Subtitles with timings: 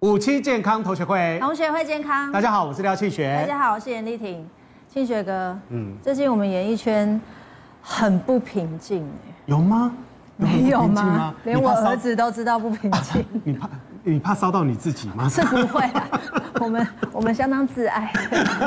[0.00, 2.32] 五期健康同学会，同学会健康。
[2.32, 3.36] 大家好，我是廖庆学。
[3.38, 4.48] 大家好，我是严丽婷。
[4.88, 7.20] 庆学哥，嗯，最近我们演艺圈
[7.82, 9.06] 很不平静，
[9.44, 9.92] 有吗？
[10.38, 11.34] 没有吗？
[11.44, 13.22] 连我儿子都知道不平静。
[13.44, 13.68] 你怕？
[14.02, 15.28] 你怕烧到你自己吗？
[15.28, 16.08] 是不会啊，
[16.60, 18.10] 我们我们相当自爱，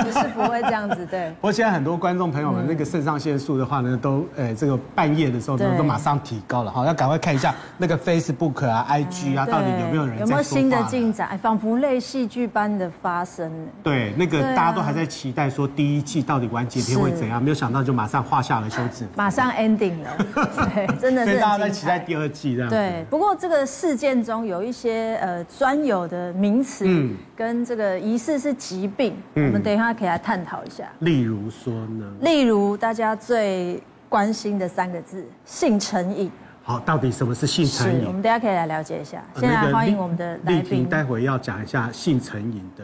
[0.03, 1.29] 不是不会这样子，对。
[1.31, 11.37] 不过现在很多观众朋友们，那个肾上腺素的话呢，都呃这个半夜的时候都都马上提高了哈，要赶快看一下那个 Facebook 啊、IG 啊，到底有没有人有没有新的进展？
[11.39, 13.51] 仿佛类戏剧般的发生。
[13.81, 20.09] 对，那个大家都还在期待说第一季到底完结篇会怎样，没有想到就马上画下了休止符，马上 ending 了，
[20.75, 21.31] 对，真的是。
[21.31, 22.69] 所以大家在期待第二季这样。
[22.69, 25.19] 对，不过这个事件中有一些。
[25.23, 26.85] 呃，专有的名词
[27.33, 30.83] 跟这个疑似是疾病，嗯、我们等一下可以来探讨一下。
[30.99, 32.05] 例如说呢？
[32.19, 36.29] 例如大家最关心的三个字——性成瘾。
[36.61, 38.05] 好，到底什么是性成瘾？
[38.05, 39.23] 我们等一下可以来了解一下。
[39.37, 42.83] 现在欢迎我们的来宾，待会要讲一下性成瘾的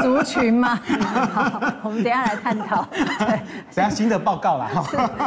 [0.00, 0.76] 族群吗？
[1.04, 2.88] 好，我们等一下来探讨。
[2.92, 3.40] 对，
[3.76, 4.70] 等下新的报告啦。
[4.72, 4.82] 好，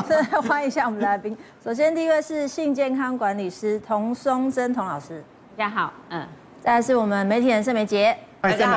[0.10, 1.38] 是，欢迎一下我们的来宾。
[1.64, 5.24] 首先第一位是性健康管理师童松珍童老师。
[5.56, 6.28] 大家好，嗯，
[6.60, 8.76] 再来是我们媒体人盛美杰，欢迎盛美，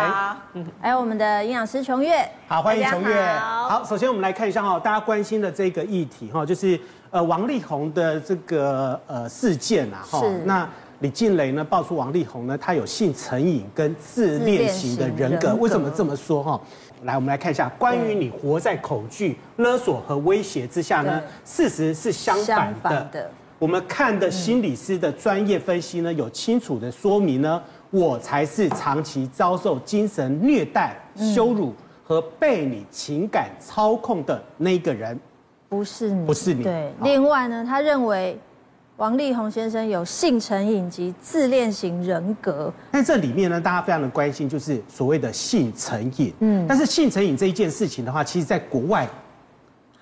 [0.53, 6.79] 嗯，还有我们的营养师琼月，好，欢迎琼月，好，首先我们来看一下哈，大家关心的这个议题哈，就是
[7.11, 10.69] 呃王力宏的这个呃事件啊哈，那
[10.99, 16.61] 李静蕾呢爆出王力宏呢他有性成瘾跟自恋型的人格，为什么这么说哈？
[17.05, 23.31] 来，我们来看一下，关于你活在恐惧、勒索和威胁之下呢，事实是相反的。
[23.59, 31.73] 我们看的心理师的专业分析呢，有清楚的说明呢，我才是长期遭受精神虐待、羞辱
[32.05, 35.19] 和被你情感操控的那个人，
[35.71, 36.65] 不是你，不是你。
[36.65, 38.39] 对，另外呢，他认为
[38.99, 42.71] 王力宏先生有性成瘾及自恋型人格。
[42.93, 46.31] 那这里面呢，大家非常的关心，就是所谓的性成瘾。
[46.41, 49.09] 嗯，但是性成瘾这一件事情的话，其实在国外。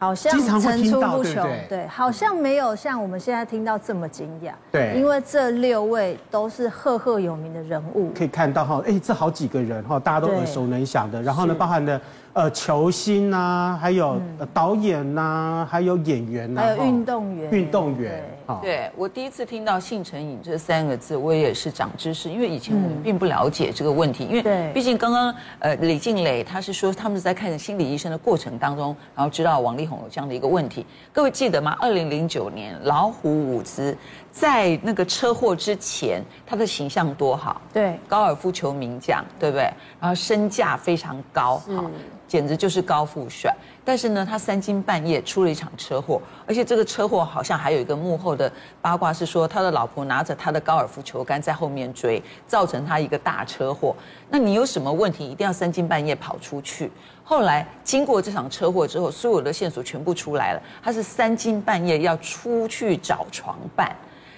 [0.05, 12.01] 好像层出不穷，对，好像没有像我们现在听到这么惊讶，对，因为这六位都是赫赫有名的人物，可以看到哈，哎，这好几个人哈，大家都耳熟能详的，然后呢，包含的。
[12.35, 14.21] 呃，球星呐、啊，还有
[14.53, 18.25] 导演呐、还有演员呐、啊，还有运动员，运动员。
[18.47, 24.27] 对，对我第一次听到“性成瘾”这三个字，我也是长知识，因为以前我们并不了解这个问题。
[24.29, 30.85] 嗯、因为毕竟刚刚呃李静蕾他是说他们是在看心理医生的过程当中，然后知道王力宏有这样的一个问题。
[31.13, 31.77] 各位记得吗？
[31.81, 33.97] 二零零九年老虎伍兹
[34.35, 39.63] 在那个车祸之前，他的形象多好，对，高尔夫球名将，对不对？
[40.01, 41.89] 然后身价非常高，好。
[42.27, 48.51] 简直就是高富帅，但是呢，他三更半夜出了一场车祸，而且这个车祸好像还有一个幕后的
[48.81, 53.95] 八卦是说，他的老婆拿着他的高尔夫球杆在后面追，造成他一个大车祸。
[54.31, 56.91] 那你有什么问题，一定要三更半夜跑出去？
[57.23, 63.95] 后来经过这场车祸之后，所有的线索全部出来了，他是三更半夜要出去找床伴，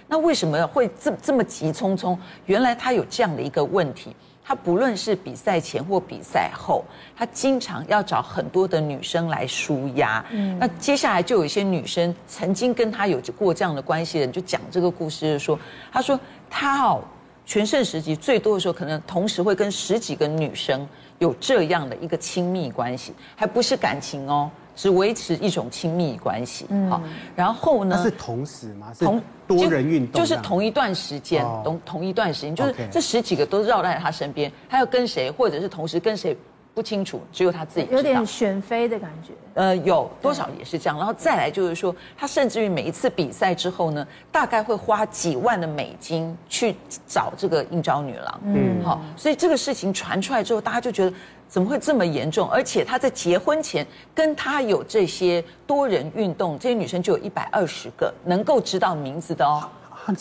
[0.09, 2.17] 那为什么会这这么急匆匆？
[2.47, 4.15] 原来他有这样的一个问题。
[4.49, 6.85] 他不论是比赛前或比赛后，
[7.17, 10.25] 他经常要找很多的女生来舒压。
[10.31, 15.59] 嗯，那接下来就有一些女生曾经跟他有过这样的关系的人，就讲这个故事，就说
[15.91, 16.17] 他说
[16.49, 17.03] 他哦，
[17.45, 20.87] 全盛时期最多的时候，可能同时会跟十几个女生
[21.19, 24.49] 有这样的一个亲密关系，还不是感情哦。
[24.77, 27.01] 只维持一种亲密关系，好，
[27.35, 28.01] 然后呢？
[28.03, 28.93] 是同时吗？
[29.01, 36.37] 同多人运动，就是同一段时间，同同一段时间，就是这十几个都绕在他身边，他要跟谁，或者是同时跟谁
[36.75, 37.97] 不清楚，只有他自己知道。
[37.97, 39.33] 有点选妃的感觉。
[39.55, 46.77] 呃，有多少也是这样，然后再来就是说，他甚至于每一次比赛之后呢，大概会花几万的美金去
[47.07, 51.17] 找这个应召女郎，嗯，好，所以这个事情传出来之后，大家就觉得。
[51.49, 52.49] 怎么会这么严重？
[52.51, 59.63] 而且他在结婚前跟他有这些多人运动，这些女生就有一百二十个能够知道名字的哦，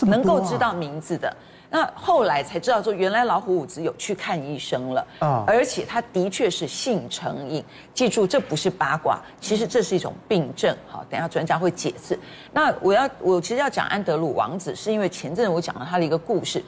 [0.02, 1.36] 能够知道名字的。
[1.68, 7.62] 那后来才知道说，原来老虎伍兹有去看医生了啊，而且他的确是性成瘾。
[7.94, 10.74] 记住，这不是八卦，其实这是一种病症。
[10.88, 12.18] 好，等下专家会解释。
[12.54, 16.64] 那我要我其实要讲安德鲁王子，是因为前阵我讲了他的一个故事。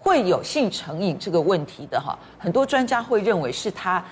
[0.00, 4.02] 会有性成瘾这个问题的哈，很多专家会认为是他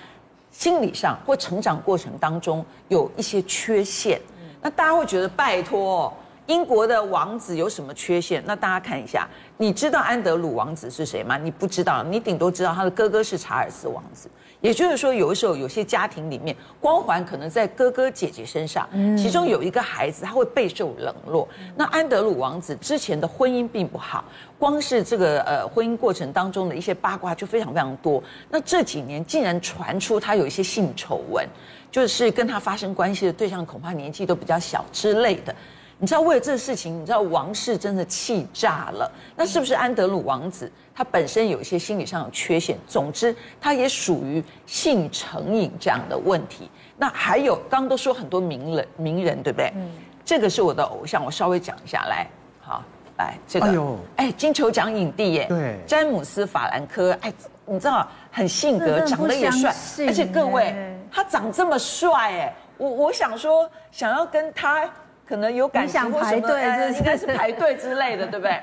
[0.51, 4.21] 心理上或成长过程当中有一些缺陷。
[4.61, 6.13] 那大家会觉得拜托，
[6.45, 8.43] 英国的王子有什么缺陷？
[8.45, 9.27] 那大家看一下，
[9.57, 11.37] 你知道安德鲁王子是谁吗？
[11.37, 14.29] 你不知道，你顶多知道他的哥哥是查尔斯王子。
[14.61, 21.47] 也就是说，有的时候有些家庭里面光环可能在哥哥姐姐身上，其中有一个孩子他会备受冷落。
[21.75, 24.25] 那安德鲁王子之前的婚姻并不好，
[24.57, 28.21] 光是这个呃婚姻过程当中的一些八卦就非常非常多。
[28.49, 31.47] 那这几年竟然传出他有一些性丑闻，
[31.89, 35.55] 就是跟他发生关系的对象恐怕年纪都比较小之类的。
[36.01, 39.11] 你知道为了这个事情，你知道王室真的气炸了。
[39.35, 42.77] 那是不是安德鲁王子他本身有一些心理上的缺陷？
[42.87, 46.71] 总之，他也属于性成瘾这样的问题。
[46.97, 49.73] 那还有，刚刚都说很多名人，名人对不对？
[49.75, 49.91] 嗯。
[50.23, 52.27] 这个是我的偶像，我稍微讲一下来。
[52.61, 52.81] 好，
[53.17, 57.33] 来这个，哎呦，哎，金球奖影帝耶，对，詹姆斯·法兰科，哎，
[57.65, 59.75] 你知道很性格，长得也帅，
[60.07, 64.89] 而且各位，他长这么帅，哎，我我想说，想要跟他。
[65.29, 68.59] 可能有感情或什么，应该是排队之类的， 对不对？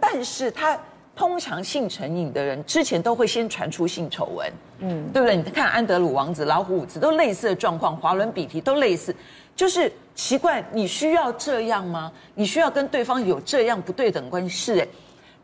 [0.00, 0.76] 但是他
[1.14, 5.36] 通常性成瘾的人，之前都会先传出性丑闻，嗯，对不对？
[5.36, 9.14] 你看安德鲁王子、老虎伍兹都类似的状况，华伦比提都类似，
[9.54, 12.10] 就是奇怪，你需要这样吗？
[12.34, 14.74] 你需要跟对方有这样不对等关系？
[14.74, 14.88] 是哎，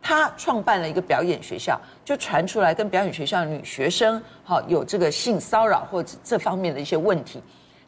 [0.03, 7.41] 他创办了一个表演学校，就传出来跟表演学校的女学生，好有这个性骚扰或者这方面的一些问题，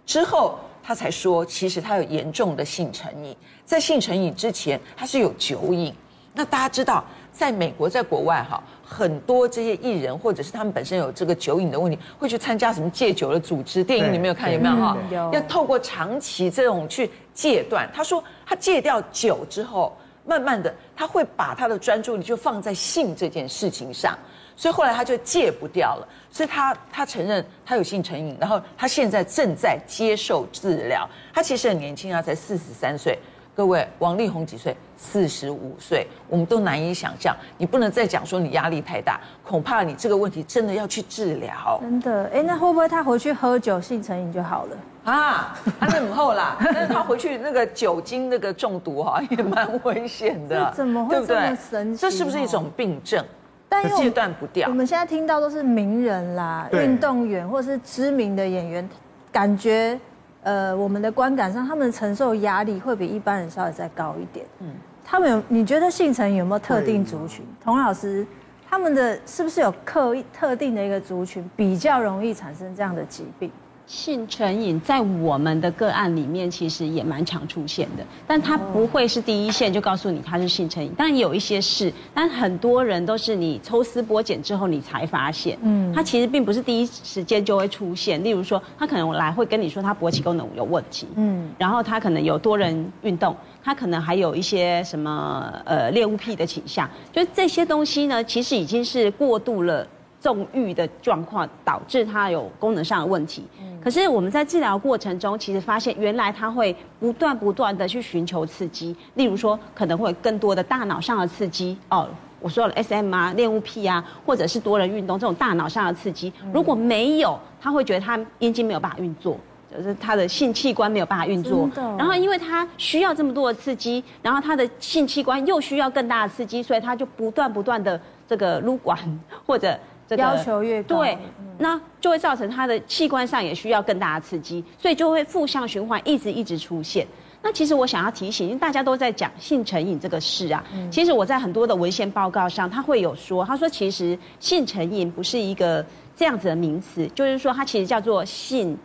[0.07, 0.57] 之后。
[0.83, 5.95] 他才说，其实他有严重的性成瘾，在性成瘾之前，他是有酒瘾。
[6.33, 13.83] 那大家知道，在美国，在国外哈，很多这些艺人或者是他们本身有这个酒瘾的问题，会去参加什么戒酒的组织。
[13.83, 14.97] 电影你没有看有没有哈？
[15.11, 15.33] 有。
[15.33, 17.91] 要透过长期这种去戒断。
[17.93, 24.17] 他说，他戒掉酒之后，慢慢的他会把他的专注力就放在性这件事情上。
[24.57, 31.09] 所以后来他就戒不掉了，所以他他承认他有性成瘾，然后他现在正在接受治疗。
[31.35, 33.19] 他其实很年轻啊，才四十三岁。
[33.53, 34.75] 各位，王力宏几岁？
[34.97, 37.37] 四十五岁，我们都难以想象。
[37.59, 41.79] 你不能再讲说你压力太大，恐怕你这个问题真的要去治疗。
[41.83, 45.59] 真的，哎，那会不会他回去喝酒性成瘾就好了啊？
[45.79, 50.73] 他是很厚啦， 但是他回去那个酒精那个中毒哈，也蛮危险的。
[50.75, 52.01] 怎么会这么神奇？
[52.01, 53.23] 这是不是一种病症？
[53.71, 54.69] 但戒断不掉。
[54.69, 58.87] 我们现在听到都是名人啦，运动员或者是知名的演员，
[59.31, 59.99] 感觉
[60.43, 64.45] 呃，我们的观感上，他们承受压力会比一般人稍微再高一点。
[64.59, 64.75] 嗯，
[65.05, 67.47] 他们有，你觉得性成有没有特定族群？
[67.63, 68.27] 童老师，
[68.69, 73.51] 他们的是不是有刻意特定的一个族群比较容易产生这样的疾病？
[73.91, 88.23] 性成瘾在我们的个案里面其实也蛮常出现的，但它不会是第一线就告诉你它是性成瘾，当然有一些是，但很多人都是你抽丝剥茧之后你才发现，嗯，它其实并不是第一时间就会出现。
[88.23, 99.85] 例如说，他可能来会跟你说他勃起功能有问题，嗯，然后他可能有多人运动，他可能还有一些什么呃猎物癖的倾向，就这些东西呢，其实已经是过度了。
[100.21, 103.43] 纵欲的状况导致他有功能上的问题，
[103.83, 112.07] 可是我们在治疗过程中，其实发现原来他会不断不断的去寻求刺激，例如说可能会有更多的大脑上的刺激哦，
[112.39, 119.39] 我说了 SM 啊、恋物癖啊，或者是多人运动这种大脑上的刺激，如果没有，他会觉得他阴茎没有办法运作，
[119.75, 121.67] 就是他的性器官没有办法运作，
[121.97, 128.99] 然后因为他需要这么多的刺激，然后他的性器官又需要更大的刺激，所以他就不断不断的这个撸管
[129.47, 129.79] 或者。
[130.11, 131.17] 这个、要求越高，对，
[131.57, 137.07] 那就会造成他的器官上也需要更大的刺激，所以就会负向循环，一直一直出现。
[137.41, 148.77] 那其实我想要提醒，因为大家都在讲性成瘾这个事啊，其实我在很多的文献报告上，他会有说，他说其实性成瘾不是一个这样子的名词，就是说它其实叫做性，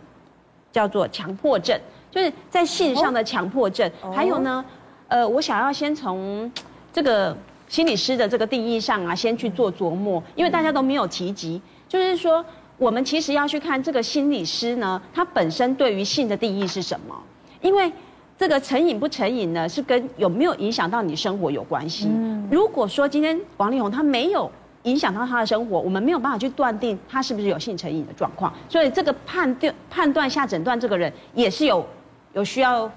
[0.71, 1.75] 叫做强迫症，
[2.11, 3.91] 就是在性上的强迫症。
[4.13, 4.63] 还有呢，
[5.07, 6.51] 呃，我想要先从
[6.93, 7.35] 这个。
[7.67, 12.43] 心理师的这个定义上啊，先去做琢磨，因为大家都没有提及，就是说，
[12.77, 17.15] 我们其实要去看这个心理师呢，他本身对于性的定义是什么？
[17.62, 17.91] 因为
[18.38, 22.07] 这个成瘾不成瘾呢，是跟有没有影响到你生活有关系。
[22.51, 24.51] 如果说今天王力宏他没有
[24.84, 31.86] 影响到他的生活，我们没有办法去断定他是不是有性成瘾的状况，所以这个判断判断下诊断这个人也是有
[32.34, 32.91] 有需要。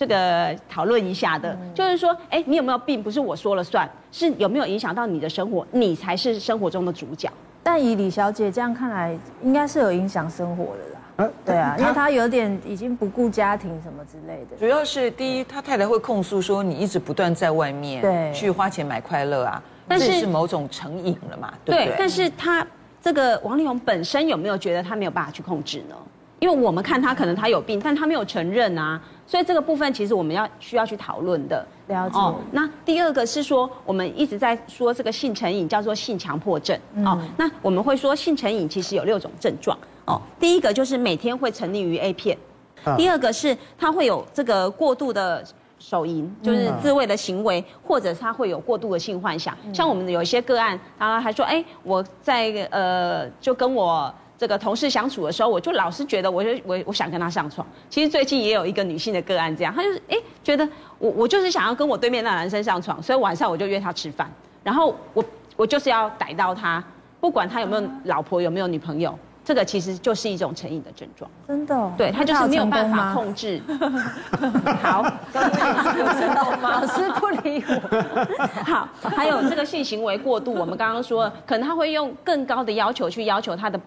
[0.00, 3.02] 这个讨论一下的，就是说，哎，你有没有病？
[3.02, 5.66] 不是我说了算，是有没有影响到你的生活？
[5.72, 7.30] 你才是生活中的主角。
[7.62, 11.00] 但以李小姐这样看来，应该是有影响生活的啦。
[11.16, 14.56] 啊，对啊，因为她有点已经不顾家庭什么之类的。
[14.56, 21.88] 主要是第一，他太太会控诉说，你一直不断在外面对去花钱买快乐啊，但是是某种成瘾了嘛，对不对？
[21.88, 22.66] 对，但是他
[23.02, 25.94] 这个王力宏本身有没有觉得他没有办法去控制呢？
[26.40, 31.64] 因为我们看他可能他有病，但他没有承认啊，所以这个部分其实我们要需要去讨论的。
[31.88, 32.18] 了解。
[32.18, 36.74] 哦，那第二个是说，我们一直在说这个性成瘾叫做性强迫症。
[37.04, 39.76] 哦，嗯，那我们会说性成瘾其实有六种症状。
[40.06, 42.38] 哦，第一个就是每天会沉溺于 A 片，
[42.84, 45.44] 啊，第二个是他会有这个过度的
[45.78, 49.54] 手淫，就是自慰的行为，或者他会有过度的性幻想。
[49.74, 54.10] 像我们有一些个案，他还说，哎，我在呃就跟我。
[54.40, 57.66] 这个同事相处的时候，我就老是觉得，我就我我想跟他上床。
[57.90, 60.66] 其实最近也有一个女性的个案这样，她就是哎觉得
[60.98, 64.32] 我我就是想要跟我对面那男生上床，所以晚上我就约他吃饭，
[64.64, 65.22] 然后我
[65.56, 66.82] 我就是要逮到他，
[67.20, 71.30] 不管他有没有老婆有没有女朋友，这个其实就是一种成瘾的症状。
[71.46, 71.92] 真的、哦？
[71.98, 73.60] 对，他就是没有办法控制。
[74.80, 75.02] 好，
[75.34, 76.80] 刚刚有知道吗？
[76.80, 78.64] 老师不理我。
[78.64, 83.78] 好，还有这个性行为过度，我们刚刚说，可能他会用更高的要求去要求他的。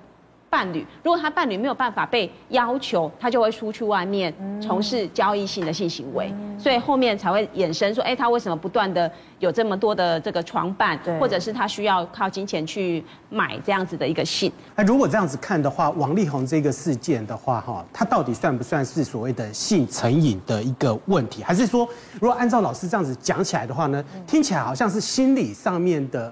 [0.54, 4.32] 伴侣，如果他伴侣没有办法被要求，他就会出去外面
[4.62, 14.52] 从事交易性的性行为，所以后面才会衍生说，哎，他为什么不断的有这么多的这个床伴，或者是他需要靠金钱去买这样子的一个性？
[14.76, 21.42] 那如果这样子看的话，王力宏这个事件的话，哈，他到底算不算是所谓的性成瘾的一个问题？
[21.42, 21.90] 还是说，
[22.22, 26.32] 如果按照老师这样子讲起来的话呢，听起来好像是心理上面的？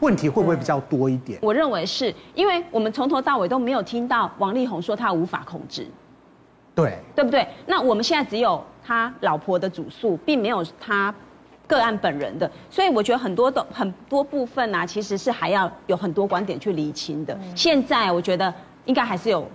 [0.00, 1.38] 问题会不会比较多一点？
[1.42, 5.86] 我认为是因为我们从头到尾都没有听到王力宏说他无法控制，
[6.74, 7.46] 对，对不对？
[7.66, 11.14] 那我们现在只有他老婆的主诉，并没有他
[11.66, 17.38] 个案本人的，所以我觉得很多的很多部分啊，其实是还要有很多观点去厘清的。
[17.54, 18.52] 现在我觉得
[18.84, 19.48] 应该还是有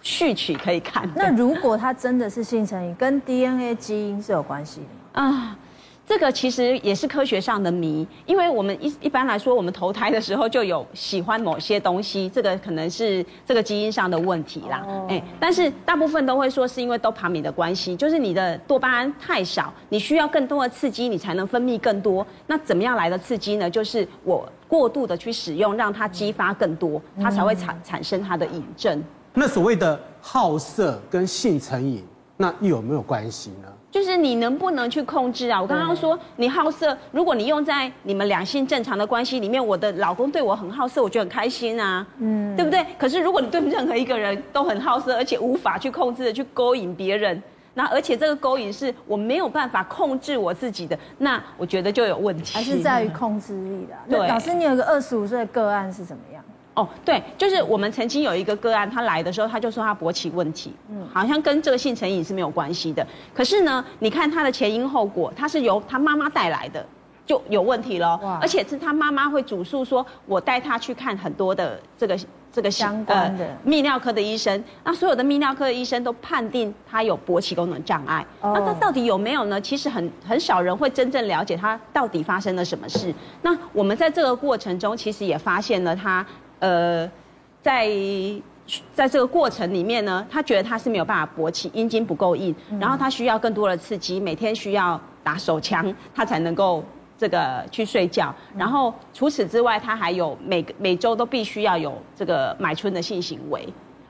[0.00, 1.08] 序曲可以看。
[1.14, 5.28] 那如果他真的是性成瘾，跟 DNA 基因是有关系的吗？
[5.28, 5.58] 啊。
[6.06, 14.86] 这个其实也是科学上的谜，因为我们一一般来说，我们投胎的时候就有喜欢某些东西，这个可能是这个基因上的问题啦。
[15.08, 22.24] 哎，但是大部分都会说是因为多巴胺的关系，就是你的多巴胺太少，你需要更多的刺激，你才能分泌更多。
[22.46, 23.68] 那怎么样来的刺激呢？
[23.68, 29.02] 就是我过度的去使用，让它激发更多，它才会产产生它的瘾症。
[29.34, 32.04] 那所谓的好色跟性成瘾，
[32.36, 33.68] 那又有没有关系呢？
[33.96, 35.58] 就是你能不能去控制啊？
[35.58, 42.84] 我刚刚说你好色，如果你用在你们两性正常的关系里面，我的老公对我很好色，我就很开心啊，嗯，对不对？
[42.98, 52.54] 可是如果你对任何一个人都很好色，而且无法去控制的去勾引别人，那而且这个勾引是我没有办法控制我自己的，那我觉得就有问题。
[52.54, 53.96] 还是在于控制力的。
[54.10, 56.35] 对，老师，你有个二十五岁的个案是怎么样？
[56.76, 63.04] 哦，对，就是我们曾经有一个个案，他来的时候，他就说他勃起问题，嗯，好像跟这个性成瘾是没有关系的。
[63.34, 66.84] 可是呢，你看他的前因后果，他是由他妈妈带来的，
[67.24, 68.20] 就有问题了。
[68.42, 72.18] 而且是他妈妈会主诉说，我带他去看很多的这个
[72.52, 78.22] 这个相关的泌尿科的医生，那所有的泌尿科的医生都判定他有勃起功能障碍。
[78.42, 79.58] 哦，那他到底有没有呢？
[79.58, 83.14] 其实很很少人会真正了解他到底发生了什么事。
[83.40, 86.22] 那我们在这个过程中，其实也发现了他。
[86.58, 87.10] 呃，
[87.62, 87.88] 在
[88.92, 96.82] 在这个过程里面呢，他觉得他是没有办法勃起，阴茎不够硬，然后他需要更多的刺激，每天需要打手枪，他才能够
[97.16, 98.34] 这个去睡觉。
[98.56, 103.66] 然后除此之外，他还有每个每周都必须要有这个买春的性行为。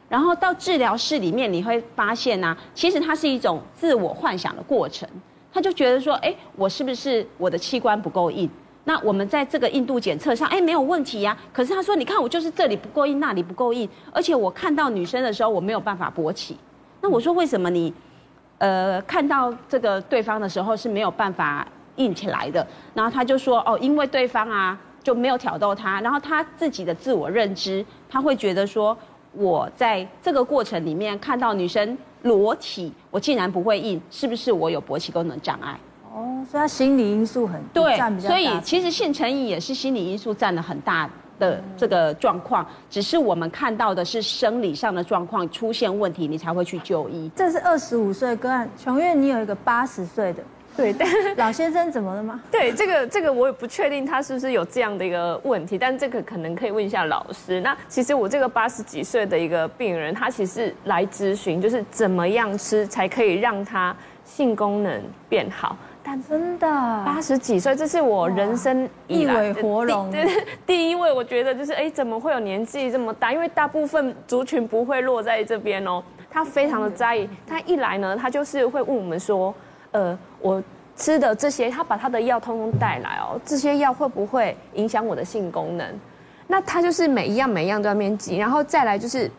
[0.09, 5.09] 然后到治疗室里面，你会发现呢、啊，其实它是一种自我幻想的过程。
[5.53, 8.49] 他就觉得说，哎，我是不是我的器官不够硬？
[8.89, 11.37] 那我们在这个硬度检测上，哎，没有问题呀。
[11.53, 16.57] 可是他说，你看我就是这里不够硬，那里不够硬，而且我看到女生的时候，我没有办法勃起。
[17.01, 17.93] 那我说，为什么你，
[18.59, 21.67] 呃，看到这个对方的时候是没有办法
[21.97, 22.65] 硬起来的？
[22.95, 28.97] 然后他就说，哦，因为对方啊就没有挑逗他，然后他自己的自我认知，他会觉得说，
[29.33, 35.77] 我在这个过程里面看到女生裸体，我竟然不会硬，是不是我有勃起功能障碍？
[36.47, 47.31] 哦，所以他心理因素很对，所以其实性成瘾也是心理因素占了很大的这个状况，只是我们看到的是生理上的状况出现问题，你才会去就医。
[47.37, 50.43] 这是二十五岁个案，琼月，你有一个八十岁的，
[50.77, 52.41] 对，但老先生怎么了吗？
[52.51, 57.61] 对，这个这个我也不确定他是不是有这样的一个问题，但这个可能可以问一下老师。
[57.61, 65.77] 那其实我这个八十几岁的一个病人，他其实来咨询，就是怎么样吃才可以让他性功能变好。
[66.15, 70.11] 真的八十几岁，这是我人生一尾活龙。
[70.11, 70.27] 对，
[70.67, 73.33] 第一位，我觉得就是哎，怎么会有年纪这么大？
[73.33, 76.03] 因为大部分族群不会落在这边哦。
[76.31, 79.55] 他非常的在意，他一来呢，他就是会问我们说，
[79.93, 80.63] 呃，我
[80.95, 85.87] 吃的这些，他把他的药通通带来哦，这些药会不会影响我的性功能？
[86.47, 89.31] 那他就是每一样每一样都要面记，然后再来就是。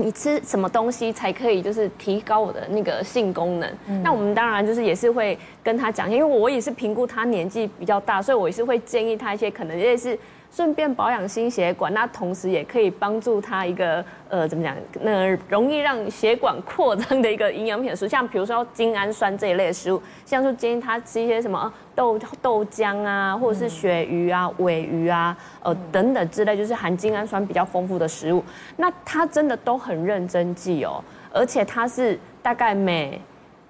[0.00, 3.70] 你吃什么东西才可以就是提高我的那个性功能？
[3.86, 10.18] 嗯、那我们当然就是也是会跟他讲，因为我也是评估他年纪比较大，所以我也是会建议他一些可能也是。
[10.52, 14.76] 顺便保养心血管，那同时也可以帮助他一个呃怎么讲？
[15.00, 28.42] 那容易让血管扩张的一个营养品的食物，像比如说精氨酸这一类的食物，像是建议他吃一些什么豆豆浆啊，或者是鳕鱼啊、尾鱼啊，呃等等之类，就是含精氨酸比较丰富的食物。
[28.76, 31.02] 那他真的都很认真记哦，
[31.32, 33.20] 而且他是大概每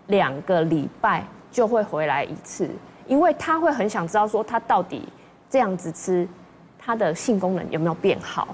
[0.07, 1.23] 两个礼拜
[1.53, 2.67] 就会回来一次，
[3.07, 5.07] 因为他会很想知道说他到底
[5.51, 6.27] 这样子吃。
[6.83, 8.49] 他的性功能有没有变好？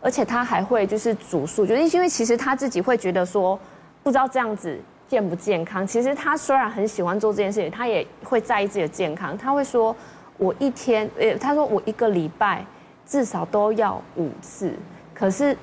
[0.00, 3.58] 而且他还会就是煮素，就是因为其实他自己会觉得说，
[4.02, 5.86] 不知道这样子健不健康。
[5.86, 9.36] 其实他虽然很喜欢做这件事情，他也会在意自己的健康。
[9.36, 9.94] 他会说，
[10.38, 12.64] 我一天，呃，他说我一个礼拜
[13.04, 14.72] 至少都要五次。
[15.12, 15.56] 可是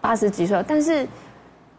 [0.00, 1.06] 八十几岁了，但是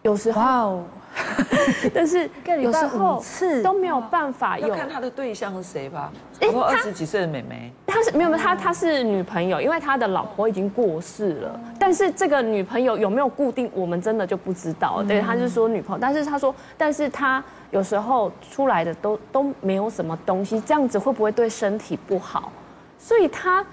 [0.01, 0.83] 有时候。
[1.94, 2.30] 但是
[2.62, 3.24] 有时候
[3.63, 6.12] 都没有办法有，要看他的对象是谁吧？
[6.39, 11.60] 哎，二十几岁的妹妹，她是没有没有，她她是女朋友，因为他的老婆已经过世了。
[11.78, 15.04] 但是这个女朋友有没有固定，我们真的就不知道。
[15.04, 22.51] 对，他是说女朋友，但是他说，但是他有时候出来的都都没有什么东西，这样子会不会对身体不好？
[22.98, 23.66] 所以他。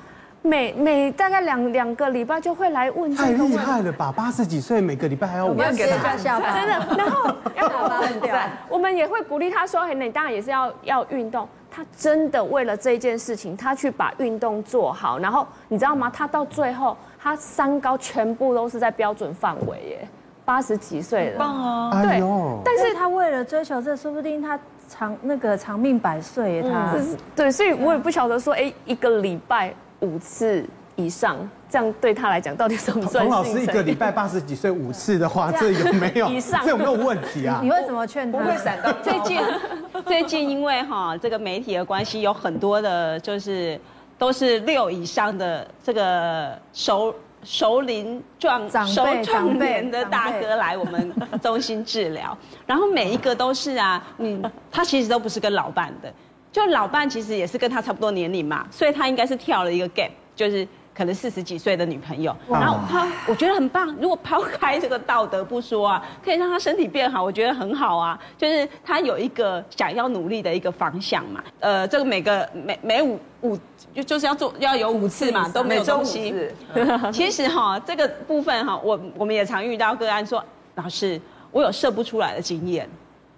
[0.47, 4.13] 每每大概两两个礼拜就会来问，太厉害了吧？
[4.17, 6.97] 八十几岁每个礼拜还要五次，真的。
[6.97, 8.37] 然后 要打八很屌，
[8.69, 15.19] 我们也会鼓励他说：“嘿，你当然也是要要运动。”他真的为了这件事情，他去把运动做好。
[15.19, 16.11] 然后你知道吗？
[16.15, 20.09] 他到最后，他三高全部都是在标准范围耶。
[20.45, 21.91] 八十几岁了，棒哦！
[22.03, 22.23] 对，哎、
[22.65, 26.63] 但是他为了追求这，说不定他长那个长命百岁。
[26.63, 29.75] 他、嗯，对，所以我也不晓得说，哎，一个礼拜。
[30.01, 30.65] 五次
[30.97, 31.37] 以上，
[31.69, 33.25] 这样对他来讲到底算不算？
[33.25, 36.29] 童老师一个礼拜八十几岁五次的话， 这有没有？
[36.29, 37.61] 以上这有没有问题啊？
[37.65, 38.39] 你会怎么劝他？
[38.39, 38.93] 不会闪到。
[39.03, 39.41] 最近，
[40.07, 43.79] 最近因为哈这个媒体的关系，有很多的，就是
[44.19, 51.13] 都是六以上的这个熟熟龄壮熟壮年的大哥来我们
[51.43, 52.37] 中心治疗，
[52.67, 56.13] 然后每一个都是啊，你他其实都不是跟老伴的。
[56.57, 60.67] 就老伴其实也是跟他差不多年龄嘛，所以他应该是跳了一个 gap，就是
[60.97, 62.35] 可能四十几岁的女朋友。
[62.49, 68.19] 然后他我觉得很棒，如果抛开这个道德不说啊，可以让他身体变好，我觉得很好啊。
[68.39, 71.45] 就是他有一个想要努力的一个方向嘛。
[71.61, 73.59] 呃，这个每个每每五五
[73.95, 76.35] 就就是要做要有五次嘛，都没有东西。
[77.13, 80.43] 其实哈，这个部分哈，我我们也常遇到个案说，
[80.77, 81.21] 老师
[81.53, 82.89] 我有射不出来的经验。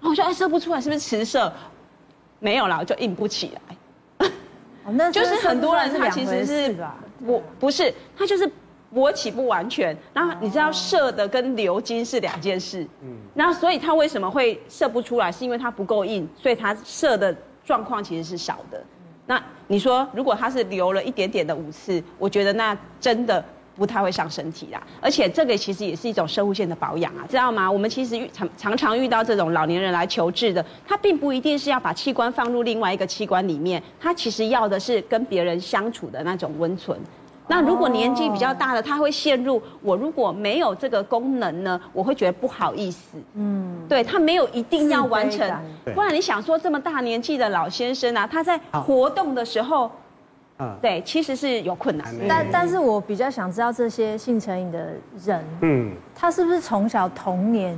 [0.00, 1.52] 然后我说哎，射不出来是不是迟射？
[2.38, 4.28] 没有了，就硬不起来。
[4.84, 6.76] 哦，那 就是很多人他其实是
[7.24, 8.50] 我不是他就是
[8.94, 12.86] 勃起不完全，然后你知道射的跟流金是两件事。
[13.02, 18.82] 嗯，然后所以他为什么会射不出来，是因为他不够硬，所以他射的状况其实是少的。
[19.26, 23.44] 那你说如果他是流了一点点的五次，我觉得那真的。
[23.78, 27.70] 不太会伤身体啦，而且这个其实也是一种生物线的保养啊，知道吗？
[27.70, 36.98] 我们其实常常常遇到这种老年人来求治的，他并不一定是要把器官放入另外一个器官里面，他其实要的是跟别人相处的那种温存。
[37.46, 43.16] 那如果年纪比较大的，他会陷入我如果没有这个功能呢，我会觉得不好意思。
[43.34, 45.48] 嗯，对，他没有一定要完成，
[45.94, 49.88] 不然你想说这么大年纪的老先生啊，他在活动的时候。
[50.60, 54.92] 嗯，对，其实是有困难的，但但是我比较想知道这些性成瘾的
[55.24, 57.76] 人，嗯，他是不是从小童年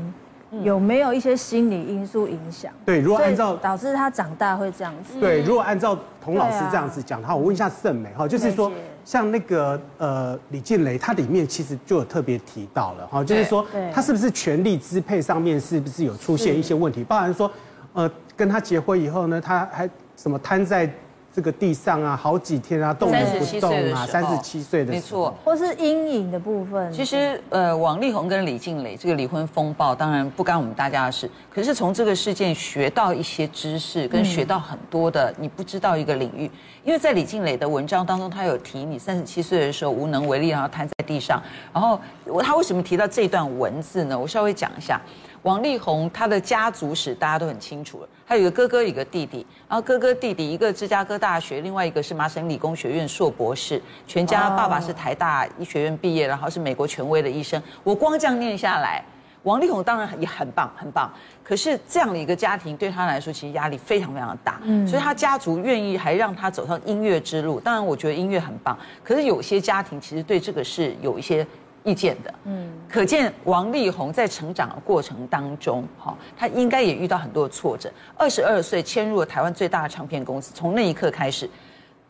[0.63, 2.73] 有没有一些心理因素影响？
[2.87, 5.21] 对，如果按照导致他长大会这样子。
[5.21, 8.73] 对，如果按照童老师这样子讲的话，我问一下盛美哈，就是说
[9.05, 17.05] 像那个呃李静蕾，他里面其实就有特别提到了哈，就是说他是不是权力支配上面是不是有出现一些问题？
[17.05, 17.51] 包含说
[17.93, 20.91] 呃跟他结婚以后呢，他还什么瘫在。
[21.33, 26.93] 这个地上啊，好几天啊，动都不动啊，三十七岁的时候，没错，或是阴影的部分。
[26.93, 31.31] 其实，呃，王力宏跟李静蕾这个离婚风暴，当然不干我们大家的事。
[31.49, 36.51] 可是从这个事件学到一些知识，跟学到很多的你不知道一个领域。
[36.83, 41.41] 因为在李静蕾的文章当中，他有提你三十七岁的时候无能为力，然后瘫在地上。
[41.73, 42.01] 然后
[42.43, 44.19] 他为什么提到这段文字呢？
[44.19, 45.01] 我稍微讲一下。
[45.43, 57.61] 王力宏他的家族史大家都很清楚了，他有一个哥哥，一个弟弟，然后哥哥弟弟一个芝加哥大学，另外一个是麻省理工学院硕博士，全家爸爸是台大医学院毕业，然后是美国权威的医生。
[57.83, 59.05] 我光这样念下来，
[59.43, 61.13] 王力宏当然也很棒，很棒。
[61.43, 67.59] 可是这样的一个家庭对他来说，其实压力非常非常的大，嗯，所以他家族愿意还让他走上音乐之路。
[67.59, 71.45] 当然，我觉得音乐很棒，可是有些家庭其实对这个是有一些。
[71.83, 72.35] 意见的。
[72.45, 77.91] 嗯，可见王力宏在成长的过程当中，哈，他应该也遇到很多挫折。
[78.17, 81.49] 二十二岁迁入了台湾最大的唱片公司，从那一刻开始，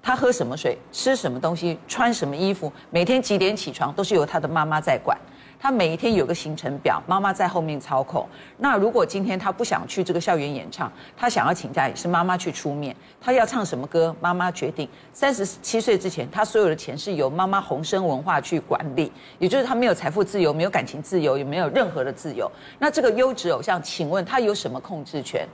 [0.03, 5.17] 他喝什么水、吃什么东西、穿什么衣服、每天几点起床，都是由他的妈妈在管。
[5.61, 8.27] 他每一天有个行程表，妈妈在后面操控。
[8.57, 12.97] 那如果今天他不想去这个校园演唱，他想要请假也是妈妈去出面。
[13.21, 14.89] 他要唱什么歌，妈妈决定。
[15.13, 22.51] 三十七岁之前，他所有的钱是由妈妈鸿升文化去管理，也就是他没有财富自由，没有感情自由，也没有任何的自由。
[22.79, 25.47] 那这个优质偶像，请问他有什么控制权？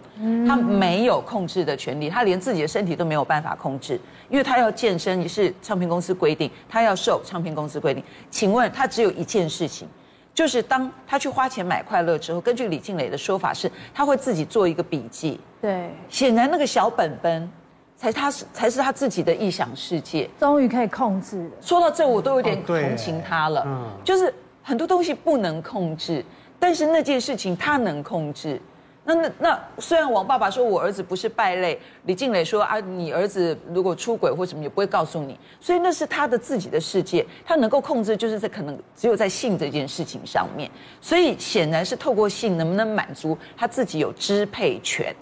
[0.46, 8.04] 他没有控制的权利，他连自己的身体都没有办法控制，因为他要健身也是唱片公司规定，他要瘦唱片公司规定。
[8.30, 9.88] 请问他只有一件事情。
[10.36, 15.40] 就是当他去花钱买快乐之后，根据李静蕾的说法是，他会自己做一个笔记。
[15.62, 17.50] 对，显然那个小本本，
[17.96, 21.50] 才他是才是他自己的臆想世界，终于可以控制了。
[21.62, 23.62] 说到这，我都有点同情他了。
[23.66, 26.22] 嗯，就是很多东西不能控制，
[26.60, 28.60] 但是那件事情他能控制。
[29.08, 40.68] 那那那，虽然王爸爸说我儿子不是败类，李静蕾说啊，你儿子如果出轨或什么也不会告诉你，所以那是他的自己的世界，他能够控制就是在可能只有在性这件事情上面，
[41.00, 45.14] 所以显然是透过性能不能满足他自己有支配权，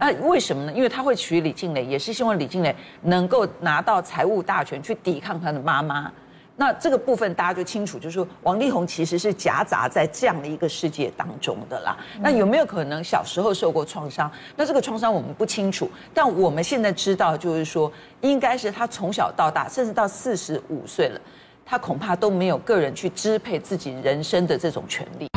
[0.00, 0.72] 那为什么呢？
[0.72, 6.12] 因为他会娶李静蕾，也是希望李静蕾能够拿到财务大权去抵抗他的妈妈。
[6.60, 11.96] 那这个部分大家就清楚，就是说王力宏其实是夹杂在这样的一个世界当中的啦。
[12.20, 14.28] 那有没有可能小时候受过创伤？
[14.56, 17.90] 那这个创伤我们不清楚，但我们现在知道，就是说
[18.22, 21.20] 应该是他从小到大，甚至到四十五岁了，
[21.64, 25.28] 他恐怕都没有个人去支配自己人生的这种权利。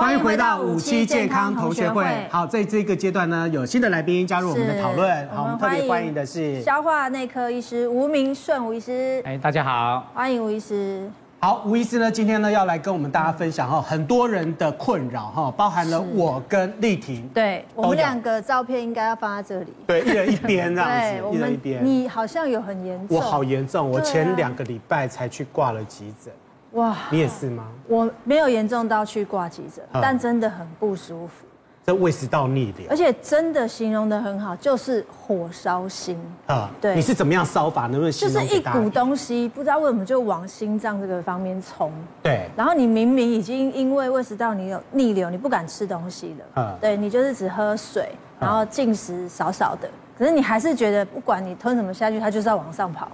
[0.00, 2.06] 欢迎回到五期健康同学会。
[2.30, 5.28] 好，在这个阶段呢，有新的来宾加入我们的讨论。
[5.28, 9.20] 好，我们特别欢迎的是消化内科医师吴明顺吴医师。
[9.26, 11.06] 哎，大家好，欢迎吴医师。
[11.40, 17.28] 好，吴医师呢，今天呢要来跟我们大家分享哈，很多人的困扰哈，包含了我跟丽婷。
[17.34, 19.74] 对，我们两个照片应该要放在这里。
[19.86, 21.84] 对，一人一边这样子，一人一边。
[21.84, 23.14] 你好像有很严重。
[23.14, 26.32] 我好严重，我前两个礼拜才去挂了急诊。
[26.72, 27.64] 哇，你也是吗？
[27.88, 31.46] 我没有严重到去挂急诊，但真的很不舒服。
[31.86, 36.70] 这胃食道逆流，而且真的形容的很好，就是火烧心啊。
[36.78, 37.82] 对，你是怎么样烧法？
[37.86, 38.12] 能不能？
[38.12, 41.90] 就是一股东西，不知道为什么就往心脏这个方面冲。
[42.22, 42.48] 对。
[42.54, 46.44] 然后你明明已经因为胃食道你有逆流，你不敢吃东西了。
[46.56, 46.78] 嗯。
[46.80, 53.08] 对，你就是只喝水，然后进食少少的，可是你还是觉得不管你吞什么下去，它就是要往上跑。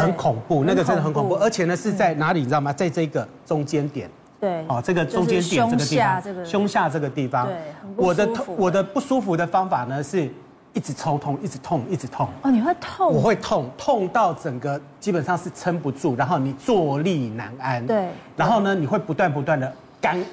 [0.00, 2.72] 很恐怖，那个真的很恐怖，而且呢是在哪里，你知道吗？
[2.72, 4.10] 在这个中间点，
[4.40, 7.56] 对，哦，这个中间点这个地方，胸下这个地方，对，
[7.96, 10.30] 我的痛我的不舒服的方法呢是
[10.72, 12.28] 一直抽痛，一直痛，一直痛。
[12.42, 13.12] 哦，你会痛？
[13.12, 17.86] 我会痛，痛到整个基本上是撑不住，然后你坐立难安。
[17.86, 20.24] 对，然后呢，你会不断不断的干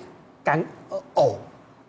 [0.44, 0.64] 干
[1.16, 1.36] 呕。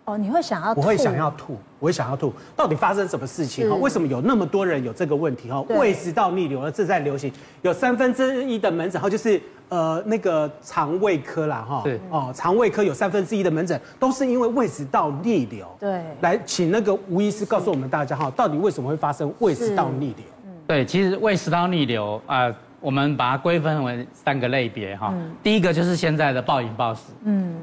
[0.08, 0.80] 哦，你会想要吐？
[0.80, 2.32] 我会想要吐，我会想要吐。
[2.56, 3.68] 到底发生什么事情？
[3.68, 5.50] 哈，为什么有那么多人有这个问题？
[5.50, 6.72] 哈，胃食道逆流呢？
[6.72, 15.66] 这在流行，有三分之一的门诊，哈，就是呃那个肠胃科啦，哈，对，哦，肠胃科有三分之一的门诊都是因为胃食道逆流。
[15.78, 20.24] 对，来请那个吴医师告诉我们大家，哈，到底为什么会发生胃食道逆流？
[20.66, 27.54] 对，其实胃食道逆流啊，我们把它归分为三个类别，哈，第一个就是现在的暴饮暴食，嗯，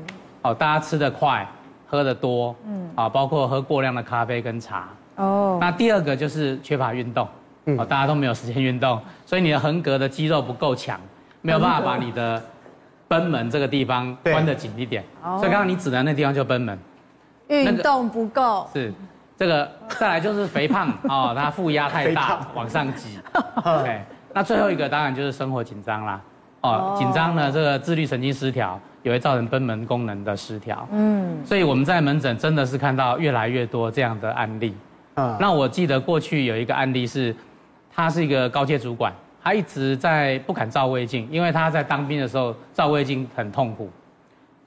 [0.44, 1.48] 哦，大家吃得快。
[1.96, 7.28] 喝的多，嗯，啊，包括喝过量的咖啡跟茶，哦，那第二个就是缺乏运动，
[7.66, 11.00] 嗯，大家都没有时间运动，所以你的横膈的肌肉不够强，
[11.42, 12.42] 没有办法把你的
[13.08, 15.04] 贲门这个地方关得紧一点，
[15.38, 16.78] 所以刚刚你指的那地方就贲门，
[17.48, 18.94] 运动不够，是，
[19.38, 23.20] 这个再来就是肥胖啊， 它负压太大往上挤，
[23.64, 24.02] OK，
[24.34, 26.20] 那最后一个当然就是生活紧张啦，
[26.74, 28.80] 哦，紧张呢这个自律神经失调。
[29.04, 34.74] 也会造成贲门功能的失调，嗯，所以我们在门诊真的是看到越来越多这样的案例，
[35.14, 37.36] 嗯，那我记得过去有一个案例是，
[37.94, 43.92] 他是一个高阶主管，他一直在不敢照胃镜，因为他在当兵的时候照胃镜很痛苦，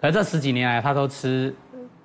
[0.01, 1.53] 可是这十几年来他都吃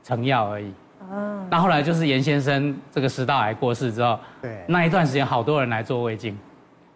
[0.03, 0.73] 成药而已，
[1.11, 6.35] 嗯，那后来就是严先生这个食道癌过世之后，对，那一段时间好多人来做胃镜，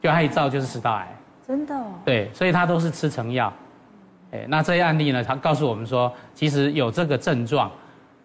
[0.02, 1.08] 就他一照就是食道癌，
[1.48, 3.52] 真的，哦对，所以他都是吃成药。
[4.32, 5.24] 哎，那这些案例呢？
[5.24, 7.72] 他告诉我们说，其实有这个症状，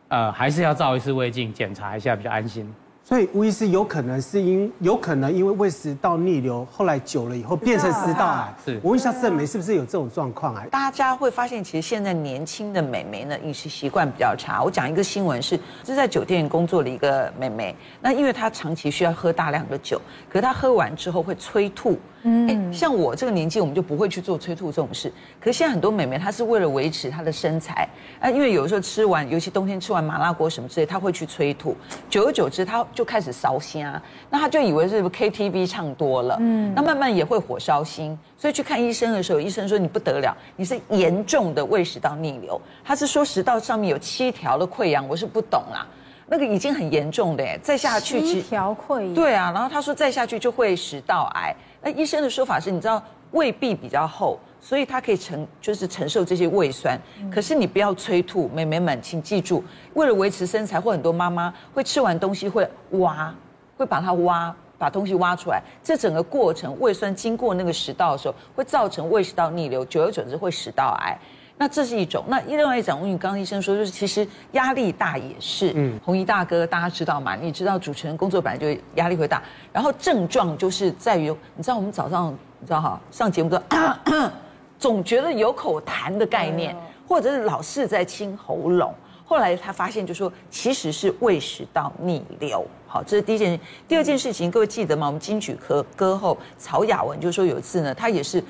[0.09, 2.69] 呃，还是要照一次胃镜检查一下比较安心。
[3.05, 8.55] 所以吴医师有可能是因有可能因为胃食道逆流，后来久了以后变成食道癌。
[8.65, 10.65] 是，我问一下盛梅，是不是有这种状况啊？
[10.73, 14.61] 大家会发现，其实现在年轻的美眉呢，饮食习惯比较差。
[14.65, 21.97] 我讲一个新闻是，是在酒店工作的一个美眉，那因为她长期需要喝大量的酒，可是她喝完之后会催吐。
[22.25, 25.13] 嗯，哎，像我这个年纪，我们就不会去做催吐这种事。
[25.41, 27.89] 可是现在很多美眉，她是为了维持她的身材，
[28.21, 31.77] 啊，因为有时候吃完，尤其冬天吃完麻辣锅什么之类，她会去催吐。
[32.09, 38.19] 久而久之，她就开始烧心啊，那她就以为是 KTV 唱多了，嗯，那慢慢也会火烧心。
[38.39, 42.61] 所以去看医生的时候，医生说你不得了，你是严重的胃食道逆流。
[42.85, 45.87] 他是说食道上面有七条的溃疡，我是不懂啦。
[46.29, 49.15] 那个已经很严重的，再下去七条溃疡。
[49.15, 51.55] 对啊，然后他说再下去就会食道癌。
[51.83, 56.99] 那医生的说法是，你知道胃壁比较厚，所以它可以承就是承受这些胃酸。
[57.31, 59.65] 可是你不要催吐，妹妹们请记住，
[59.95, 63.35] 为了维持身材，或很多妈妈会吃完东西会挖，
[63.77, 65.61] 会把它挖，把东西挖出来。
[65.83, 71.19] 这整个过程，胃酸经过那个食道的时候，会造成胃食道逆流，久而久之会食道癌。
[71.63, 72.25] 那这是一种。
[72.27, 75.71] 那另外一种，因为刚刚医生说，就是其实压力大也是。
[75.77, 77.37] 嗯，红衣大哥，大家知道吗？
[77.37, 79.41] 你知道主持人工作本来就压力会大，
[79.73, 83.63] 然后症状就是在于，你知道我们早上你知道哈，上节目都
[84.77, 88.93] 总觉得有口痰的概念，或者是老是在清喉咙。
[89.25, 92.67] 后来他发现，就说其实是胃食道逆流。
[92.89, 93.61] 好，这是第一件事。
[93.87, 95.07] 第二件事情，各位记得吗？
[95.07, 98.43] 我们金曲科歌后曹雅文就说有一次呢，他也是。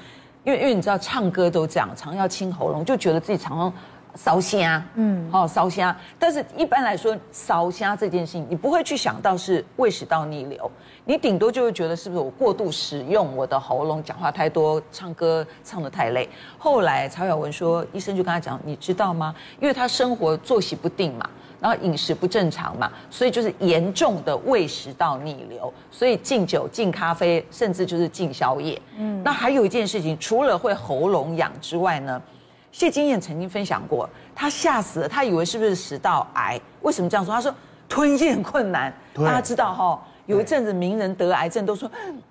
[0.45, 3.73] 因为因为你知道唱歌都这样，常要清喉咙，就觉得自己常常
[4.15, 5.97] 烧虾，嗯，哦烧虾。
[6.19, 10.71] 但是一般来说，烧虾这件事情，你不会去想到是胃食道逆流，
[11.05, 16.29] 你顶多就会觉得是不是我过度使用我的喉咙，讲话太多，唱歌唱得太累。
[16.59, 19.35] 后来曹晓文说，医生就跟他讲，你知道吗？
[19.61, 21.31] 因为他生活作息不定嘛。
[21.63, 28.83] 然后饮食不正常嘛，所以就是严重的胃食道逆流，所以禁酒、禁咖啡，甚至就是禁宵夜。
[28.99, 32.21] 嗯，那还有一件事情，除了会喉咙痒之外呢，
[32.73, 36.61] 谢金燕曾经分享过，她吓死了，她以为是不是食道癌？
[36.81, 37.33] 为什么这样说？
[37.33, 37.55] 她说
[37.89, 38.93] 吞咽困难。
[39.15, 41.89] 大家知道哈，有一阵子名人得癌症都说，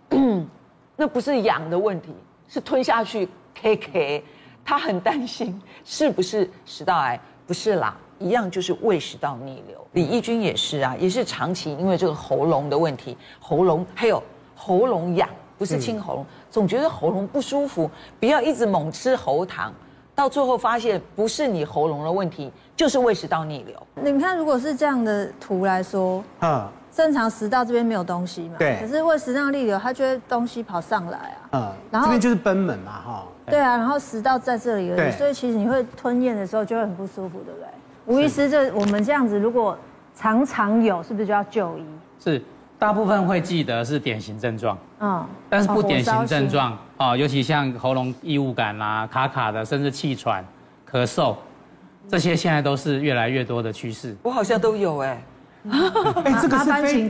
[0.09, 0.45] 嗯，
[0.97, 2.13] 那不是痒的问题，
[2.49, 4.25] 是吞下去 K K，
[4.65, 7.17] 她很担心是不是食道癌？
[7.47, 7.95] 不是啦。
[8.21, 14.21] 一样就是胃食道逆流，李义军也是啊，也是长期因为这个喉咙的问题，喉咙还有
[14.55, 19.73] 喉咙痒，不是清喉咙，总觉得喉咙不舒服，不要一直猛吃喉糖，
[20.13, 23.75] 到最后发现不是你喉咙的问题，就是胃食道逆流。
[23.95, 37.67] 你看，如果是这样的图来说，嗯，正常食道这边没有东西嘛，对，可是胃食道逆流，它就会东西跑上来啊，嗯，然后这边就是贲门嘛，哈，对啊，然后食道在这里而已，所以其实你会吞咽的时候就会很不舒服，对不对？
[38.05, 39.77] 吴医师，这我们这样子，如果
[40.15, 41.83] 常常有，是不是就要就医？
[42.19, 42.41] 是，
[42.77, 50.43] 大部分会记得是典型症状，嗯，但是不典型症状啊，尤其像喉咙异物感啦、卡卡的，甚至气喘、
[50.91, 51.35] 咳嗽，
[52.07, 54.15] 这些现在都是越来越多的趋势。
[54.23, 55.23] 我好像都有哎，
[55.69, 57.09] 哎，这个是非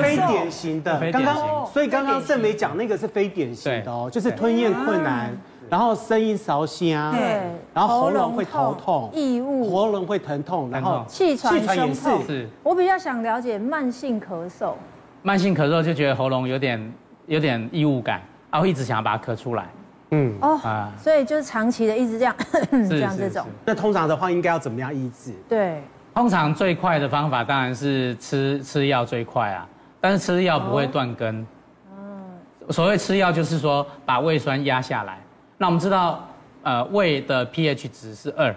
[0.00, 5.36] 非典型的，刚刚所以刚刚盛梅讲那个是非典型的哦，就是吞咽困难。
[5.68, 7.42] 然后声音烧声，对，
[7.74, 12.22] 然后喉咙会头痛、异物，喉咙会疼痛，然后气喘、气喘也是。
[12.26, 12.48] 是。
[12.62, 14.74] 我比较想了解慢性咳嗽。
[15.22, 16.92] 慢性咳嗽就觉得喉咙有点
[17.26, 19.66] 有点异物感，然后一直想要把它咳出来。
[20.12, 20.36] 嗯。
[20.40, 20.56] 哦。
[20.62, 20.92] 啊。
[20.96, 22.34] 所以就是长期的一直这样
[22.88, 23.44] 这样这种。
[23.64, 25.32] 那通常的话应该要怎么样医治？
[25.48, 25.82] 对。
[26.14, 29.68] 通常最快的方法当然是吃吃药最快啊，
[30.00, 31.46] 但是吃药不会断根。
[31.90, 32.24] 嗯。
[32.70, 35.18] 所谓吃药就是说把胃酸压下来。
[35.58, 36.28] 那我们知道，
[36.62, 38.54] 呃，胃的 pH 值是二，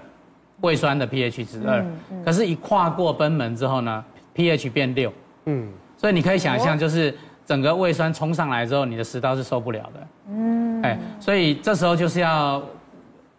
[0.59, 4.03] 胃酸的 pH 值二，嗯嗯、可是，一跨过贲门之后呢
[4.35, 5.13] ，pH 变六，
[5.45, 12.61] 嗯，所以你可以想象，就是整个胃酸冲上来之后，你的食道是受不了的，嗯，哎，所以这时候就是要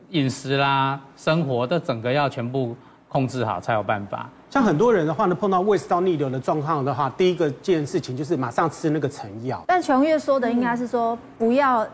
[0.08, 2.74] 饮食啦、生活的整个要全部
[3.08, 4.26] 控制好才有办法。
[4.48, 9.62] 像很多人的话呢，碰到胃食道逆流的状况的话，第一个件事情就是马上吃那个成药。
[9.66, 11.86] 但琼月说的应该是说不要。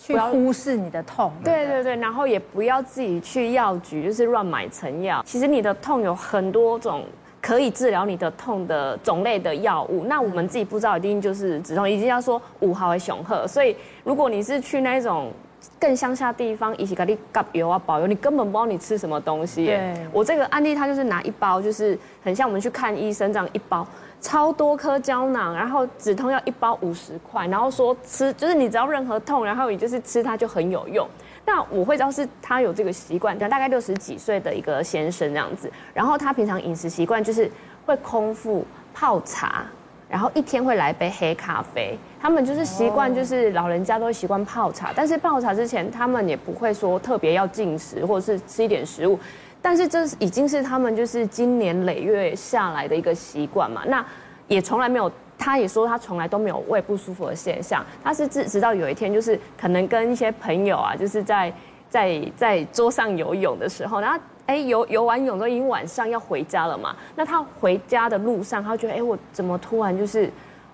[0.00, 5.22] 去忽视你的痛，对对对，然后也不要自己去药局就是乱买成药。
[5.26, 7.04] 其实你的痛有很多种
[7.40, 13.46] 可以治疗你的痛的种类的药物，那我们自己不知道一定就是止痛，一定要说五号的雄鹤。
[13.46, 15.30] 所以如果你是去那种
[15.78, 19.66] 更乡下地方，一起给你膏油啊保油，你根本不知道你吃什么东西。
[19.66, 23.86] 对，我这个案例他就是拿一包，就是很像我们去看医生这样一包。
[24.22, 31.06] 超多颗胶囊，然后止痛药一包五十块，然后说吃就是你只要任何痛，然后你就是吃它就很有用。
[31.44, 37.50] 那我会知道是他有这个习惯，大概六十几岁的一个先生这样子，然后他平常饮食习惯就是
[37.84, 39.64] 会空腹泡茶，
[40.08, 41.98] 然后一天会来一杯黑咖啡。
[42.20, 49.18] 他们就是习惯，就是老人家都会习惯泡茶，但是泡茶之前他们也不会说特别要进食或者是吃一点食物，
[49.62, 53.82] 但是这已经是他们就是今年累月下来的一个习惯嘛。
[53.86, 54.04] 那
[54.48, 57.86] 也从来没有，他也说他从来都没有胃不舒服的现象。
[58.02, 61.50] 他是直直到有一天，就是可能跟一些朋友啊，就是在
[61.88, 66.94] 在在桌上游泳的时候，然后哎游游完泳都已经晚上要回家了嘛。
[67.14, 70.28] 那他回家的路上，他觉得哎我怎么突然就是。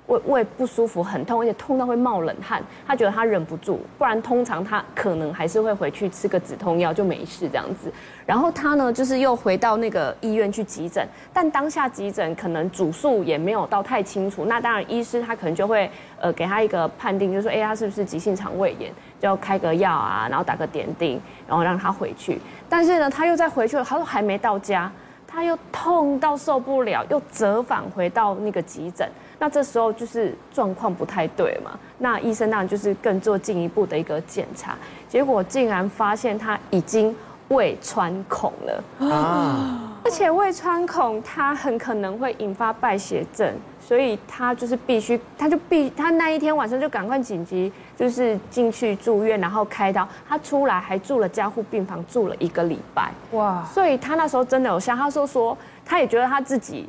[0.09, 2.62] 胃胃不舒服，很痛，而且痛到会冒冷汗。
[2.87, 7.92] 他觉得他忍不住，不然通常他可能还是会回去吃个止痛药就没事这样子。
[8.27, 14.44] 然后他呢，就是又回到那个医院去急诊，但当下急诊可能主诉也没有到太清楚。
[14.47, 15.90] 那当然，医师他可能就会
[16.21, 18.90] 呃给他一个判定，就是说，哎，他是不是急性肠胃炎，
[19.21, 22.40] 就要开个药啊，然后打个点滴，然后让他回去。
[22.68, 24.90] 但是呢，他又再回去了，他说还没到家，
[25.27, 29.07] 他又痛到受不了，又折返回到那个急诊。
[29.40, 34.77] 那这时候就是状况不太对嘛，那医生当然就是更做进一步的一个检查，
[35.09, 37.14] 结果竟然发现他已经
[37.48, 40.01] 胃穿孔了啊！
[40.05, 53.64] 而且胃穿孔，它很可能会引发败血症，所以他就是必须，他就必他那一天晚上就赶快紧急就是进去住院，然后开刀，他出来还住了加护病房住了一个礼拜哇！
[53.72, 56.88] 所以他那时候真的有像他说说，他也觉得他自己。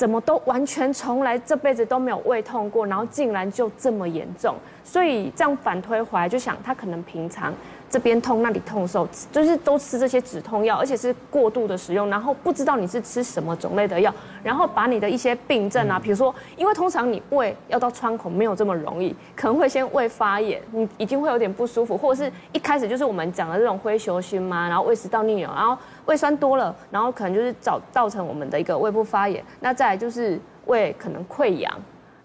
[0.00, 7.52] 怎么都完全从来这辈子都没有胃痛过，然后竟然就这么严重，所以这样反推回来就想他可能平常。
[7.90, 25.76] 这边痛那里痛的时候，就是都吃这些止痛药，而且是过度的使用，然后不知道你是吃什么种类的药，然后把你的一些病症啊，比如说，因为通常你胃要到穿孔没有这么容易，可能会先胃发炎，你已经会有点不舒服，或者是一开始就是我们讲的这种灰球菌嘛，然后胃食道逆流，然后
[26.06, 31.72] 胃酸多了，然后可能就是造造成我们的一个胃部发炎，那再来就是胃可能溃疡。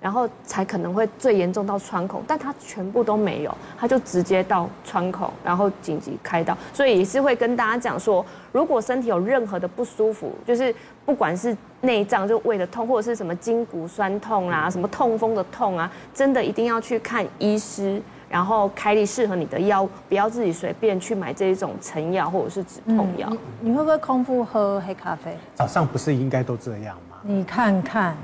[0.06, 6.56] 然后才可能会最严重到穿孔，但他全部都没有，他就直接到穿孔，然后紧急开刀。
[6.72, 10.72] 所以也是会跟大家讲说，如果身体有任何的不舒服，就是
[11.08, 23.28] 不管是内脏就胃的痛，或者是什么筋骨酸痛啊，什么痛风的痛啊，真的一定要去看医师，然后开立适合你的药，不要自己随便去买这一种成药或者是止痛药。
[23.32, 25.36] 嗯，你会不会空腹喝黑咖啡？
[25.56, 27.15] 早上不是应该都这样吗？
[27.26, 28.16] 你看看。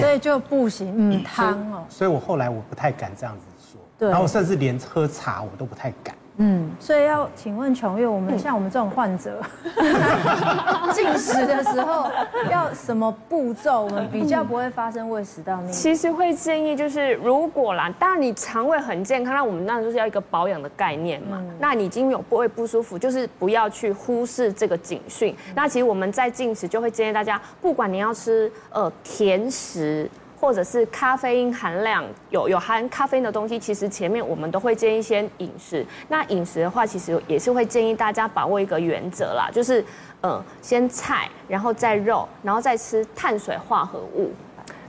[0.00, 1.84] 所以就不行，嗯，汤哦。
[1.88, 4.08] 所以我后来我不太敢这样子说，对。
[4.08, 6.14] 然后甚至连喝茶我都不太敢。
[6.36, 9.40] 嗯，所以要请问琼月，我们像我们这种患者，
[10.92, 12.10] 进食的时候
[12.50, 15.72] 要什么步骤，我们比较不会发生胃食道逆流？
[15.72, 21.40] 其实会建议就是，如果啦，当然你肠胃很健康，那我们当然就是要一个保养的概念嘛。
[21.60, 25.36] 那你已经有胃不舒服，就是不要去忽视这个警讯。
[25.54, 30.10] 那其实我们在进食就会建议大家，不管你要吃呃甜食。
[30.44, 35.82] 或者是咖啡因含量有有含咖啡因的东西，其实前面我们都会建议先饮食。
[36.08, 39.82] 那饮食的话，其实也是会建议大家把握一个原则啦，就是
[40.22, 44.34] 嗯先菜，然后再肉，然后再吃碳水化合物。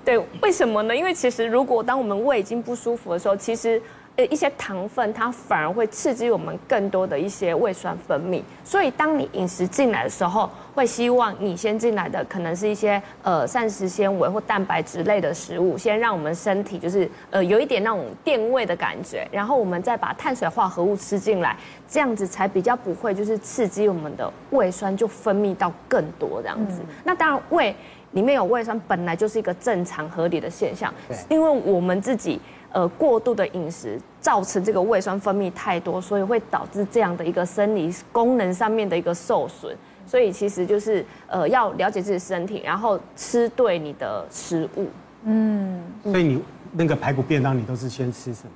[0.03, 0.93] 对，为什么呢？
[0.93, 3.81] 因为其实如果当我们胃已经不舒服的时候，其实。
[4.17, 26.79] 呃，一些糖分它反而会刺激我们更多的一些胃酸分泌，所以当你饮食进来的时候，会希望你先进来的可能是一些呃膳食纤维或蛋白质类的食物，先让我们身体就是呃有一点那种垫胃的感觉，然后我们再把碳水化合物吃进来，这样子才比较不会就是刺激我们的胃酸就分泌到更多这样子。
[26.81, 27.75] 嗯、那当然胃
[28.11, 30.93] 里面有胃酸本来就是一个正常合理的现象，
[31.27, 32.39] 因为我们自己。
[32.75, 39.73] 呃，过度的饮食造成这个胃酸分泌太多，所以会导致这样的一个生理功能上面的一个受损。
[40.05, 44.87] 所以其实就是呃，要了解自己身体，然后吃对你的食物。
[45.23, 48.51] 嗯，所以你那个排骨便当，你都是先吃什么？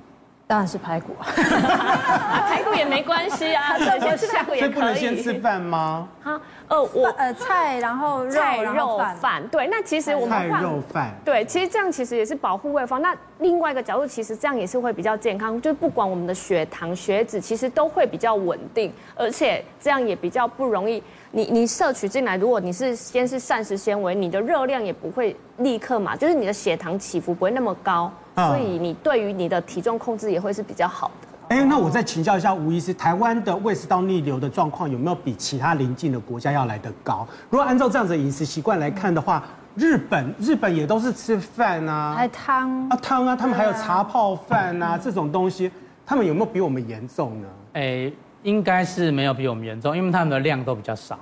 [0.50, 1.14] 当然是排骨。
[1.22, 4.70] 排骨也没关系啊， 先吃排骨也可以。
[4.70, 6.08] 不能先吃饭吗？
[6.24, 13.00] 哈呃，我呃菜，然后肉菜肉饭，对，那其实我们菜肉饭，对，其实这样其实也是保护胃方。
[13.00, 21.00] 那另外一个角度，其实这样也是会比较健康，就是不管我们的血糖、血脂，其实都会比较稳定，而且这样也比较不容易。
[21.32, 31.28] 你你摄取进来，如果你是先是膳食纤维，你的热量也不会立刻嘛，就是你的血糖起伏不会那么高，所以你对于你的体重控制也会是比较好的。
[31.54, 37.26] 哎，那我再请教一下吴医师，台湾的胃食道逆流的状况有没有比其他邻近的国家要来得高？
[37.48, 39.44] 如果按照这样子的饮食习惯来看的话，
[39.76, 45.70] 日本日本也都是吃饭啊，还汤啊汤啊，他们还有茶泡饭啊这种东西，
[46.04, 47.48] 他们有没有比我们严重呢？
[47.74, 48.12] 哎，
[48.42, 51.18] 应该是没有比我们严重，因为他们的量都比较少，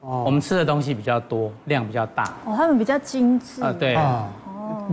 [0.00, 3.62] 哦，我们吃的东西比较多，量比较大，哦，他们比较精致。
[3.62, 3.94] 啊，对。
[3.94, 4.24] 哦。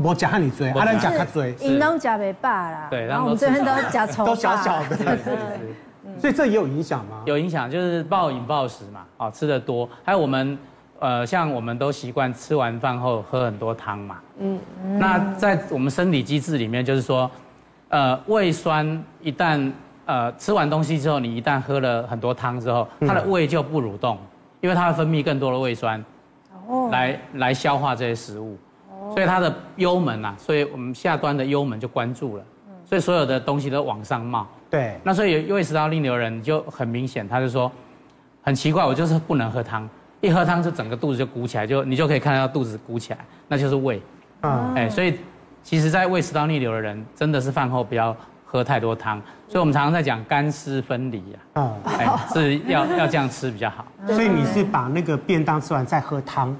[0.03, 2.87] 我夹你追，阿兰夹他追，银龙夹没霸啦。
[2.89, 4.97] 对，然后我们这边都夹葱，都小小的。
[6.19, 7.21] 所以这也有影响吗？
[7.25, 10.57] 有影响，就是暴饮暴食嘛，啊，吃的多，还有我们，
[10.99, 14.59] 呃，像我们都习惯吃完饭后喝很多汤嘛，嗯，
[14.99, 17.29] 那在我们生理机制里面，就是说，
[17.87, 19.71] 呃，胃酸一旦
[20.09, 24.17] 呃吃完东西之后，你一旦喝了很多汤之后，它的胃就不蠕动，
[24.59, 26.03] 因为它会分泌更多的胃酸，
[26.67, 28.57] 哦，来来消化这些食物，
[29.13, 32.43] 所以它的幽门啊，所以我们下端的幽门就关住了，
[32.83, 34.47] 所以所有的东西都往上冒。
[34.67, 37.71] 对，那所以胃食道逆流的人就很明显，他就说
[38.41, 39.87] 很奇怪，我就是不能喝汤，
[40.21, 44.01] 一喝汤就整个肚子就鼓起来，就你就可以看到肚子鼓起来，那就是胃。
[44.41, 45.19] 啊，哎，所以
[45.61, 48.15] 其实，在胃食道逆流的人，真的是饭后不要
[48.51, 49.21] 喝太多汤。
[49.47, 51.23] 所以我们常常在讲干湿分离
[51.53, 53.85] 啊，啊，哎，是要要这样吃比较好。
[54.07, 56.55] 所以你是把那个便当吃完再喝汤？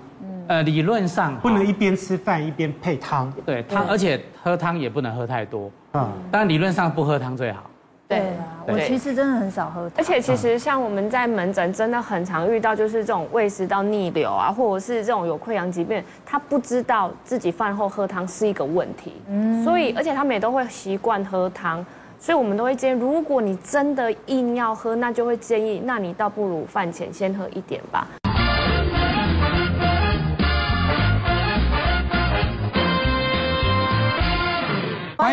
[0.48, 3.32] 呃，理论上不能一边吃饭一边配汤。
[3.46, 5.70] 对，汤，而且喝汤也不能喝太多。
[5.94, 7.69] 嗯，但理论上不喝汤最好。
[8.10, 9.90] 对啊，我其实真的很少喝。
[9.96, 19.14] 而且其实像我们在门诊真的很常遇到，就是这种胃食道逆流啊，或者是这种有溃疡疾病，他不知道自己饭后喝汤是一个问题。
[19.30, 21.86] 嗯，所以而且他们也都会习惯喝汤，
[22.20, 28.08] 所以我们都会建议，如果你真的硬要喝，那就会建议，那你倒不如饭前先喝一点吧。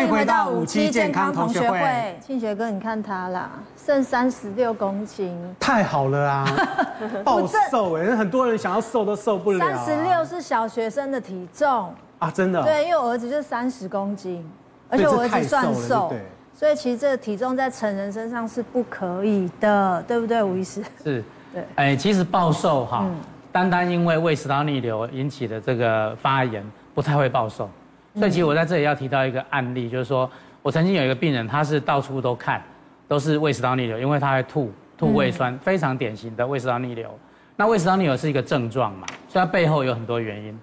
[0.07, 6.47] 迎回到五期健康同学会，庆学哥，你看他啦，剩三十六公斤，太好了啊，
[7.23, 9.59] 暴瘦哎，很多人想要瘦都瘦不了。
[9.59, 12.63] 三十六是小学生的体重啊，真的？
[12.63, 14.49] 对，因为我儿子就是三十公斤，
[14.89, 16.13] 而且我儿子算瘦，
[16.53, 20.81] 所以其实这个体重在成人身上是不可以的，对不对，吴医师？
[21.03, 23.05] 是，对，哎，其实暴瘦哈，
[23.51, 26.63] 单单因为胃食道逆流引起的这个发炎，
[26.95, 27.69] 不太会暴瘦。
[28.17, 30.29] 所以其实我在这里要提到一个案例，就是说
[30.61, 32.61] 我曾经有一个病人，他是到处都看，
[33.07, 37.09] 都是胃食道逆流，因为他会吐吐胃酸，非常典型的胃食道逆流。
[37.55, 40.59] 那胃食道逆流是一个症状嘛，所以它背后有很多原因。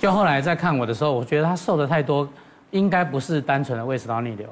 [0.00, 2.28] 就后来在看我的时候，我觉得他瘦的太多，
[2.70, 4.48] 应该不是单纯的胃食道逆流。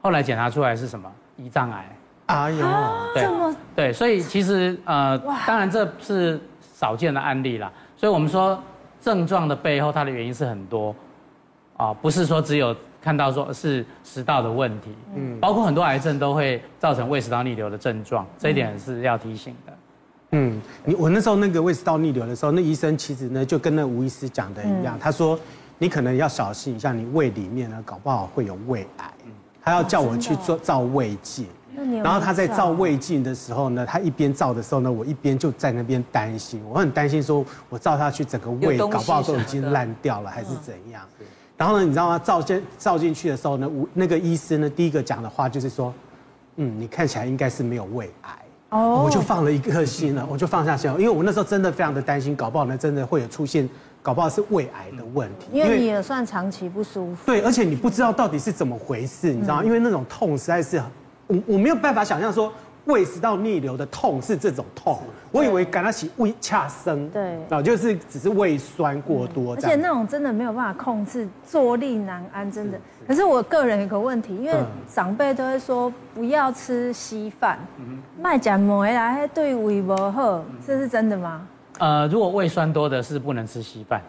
[0.00, 1.10] 后来检查出来是什么？
[1.40, 1.96] 胰脏癌。
[2.26, 2.66] 哎呦，
[3.14, 3.28] 对，
[3.74, 7.72] 对，所以其实呃，当然这是少见的案例啦。
[7.96, 8.60] 所以我们说
[9.00, 10.94] 症状的背后，它的原因是很多。
[11.78, 19.72] 啊，不是说只有看到说是食道的问题，嗯，包括很多癌症都会造成胃食道逆流的症状，这一点是要提醒的。
[20.32, 25.38] 嗯，你我那时候那个胃食道逆流的时候，那医生其实呢就跟那吴医师讲的一样，他说
[25.78, 29.10] 你可能要小心一下，你胃里面呢搞不好会有胃癌，
[29.62, 31.46] 他要叫我去做照胃镜。
[32.02, 41.02] 然后他在照胃镜的时候呢，他一边照的时候呢，我一边就在那边担心，我很担心说我照下去整个胃搞不好都已经烂掉了，还是怎样。
[41.58, 42.18] 然后呢，你知道吗？
[42.20, 45.92] 照进照进去的时候呢，那个医师呢，第一个讲的话就是说，
[46.56, 48.30] 嗯，你看起来应该是没有胃癌。
[48.70, 53.68] 哦，我就放了一颗心了，我就放下心了，因为我那时候真的非常的担心，搞不好呢真的会有出现，
[54.02, 55.48] 搞不好是胃癌的问题。
[55.52, 57.26] 因为你也算长期不舒服。
[57.26, 59.64] 对，而且你不知道到底是怎么回事，你知道吗？
[59.64, 60.80] 因为那种痛实在是，
[61.26, 62.52] 我我没有办法想象说。
[62.84, 64.98] 胃食道逆流的痛是这种痛，
[65.30, 72.78] 我以为感到起胃恰生，对，然后就是只是胃酸过多，而且那种真的没有办法控制，坐立难安，真的。
[73.06, 74.54] 可是我个人有个问题，因为
[74.86, 77.58] 长辈都会说不要吃稀饭，
[78.20, 81.46] 卖讲梅来对胃不好，这是真的吗？
[81.78, 84.00] 呃，如果胃酸多的是不能吃稀饭。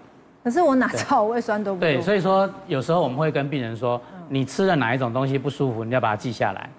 [0.42, 1.88] 可是我哪知道我胃酸多不多？
[1.88, 6.70] 对，所以说有时候我们会跟病人说，你吃了哪一种东西不舒服，你要把它记下来。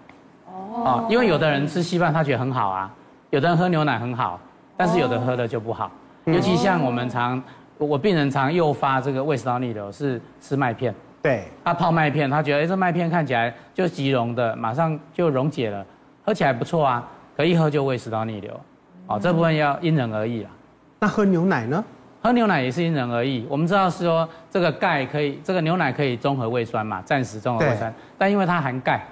[0.49, 2.91] 哦，因为有的人吃稀饭他觉得很好啊，
[3.31, 4.39] 有的人喝牛奶很好，
[4.77, 5.91] 但是有的喝的就不好。
[6.25, 7.43] 尤其像我们常，
[7.79, 10.95] 我病人常诱发这个胃食道逆流是吃麦片。
[11.23, 15.85] 对，他泡麦片，他觉得哎这麦片看起来就即溶的，马上就溶解了，
[16.25, 18.59] 喝起来不错啊，可一喝就胃食道逆流。
[19.07, 20.51] 哦，这部分要因人而异啦。
[20.99, 21.85] 那喝牛奶呢？
[22.23, 23.47] 喝牛奶也是因人而异。
[23.49, 29.03] 我们知道是说这个钙可以，这个牛奶可以中和胃酸嘛，暂时中和胃酸，但因为它含钙。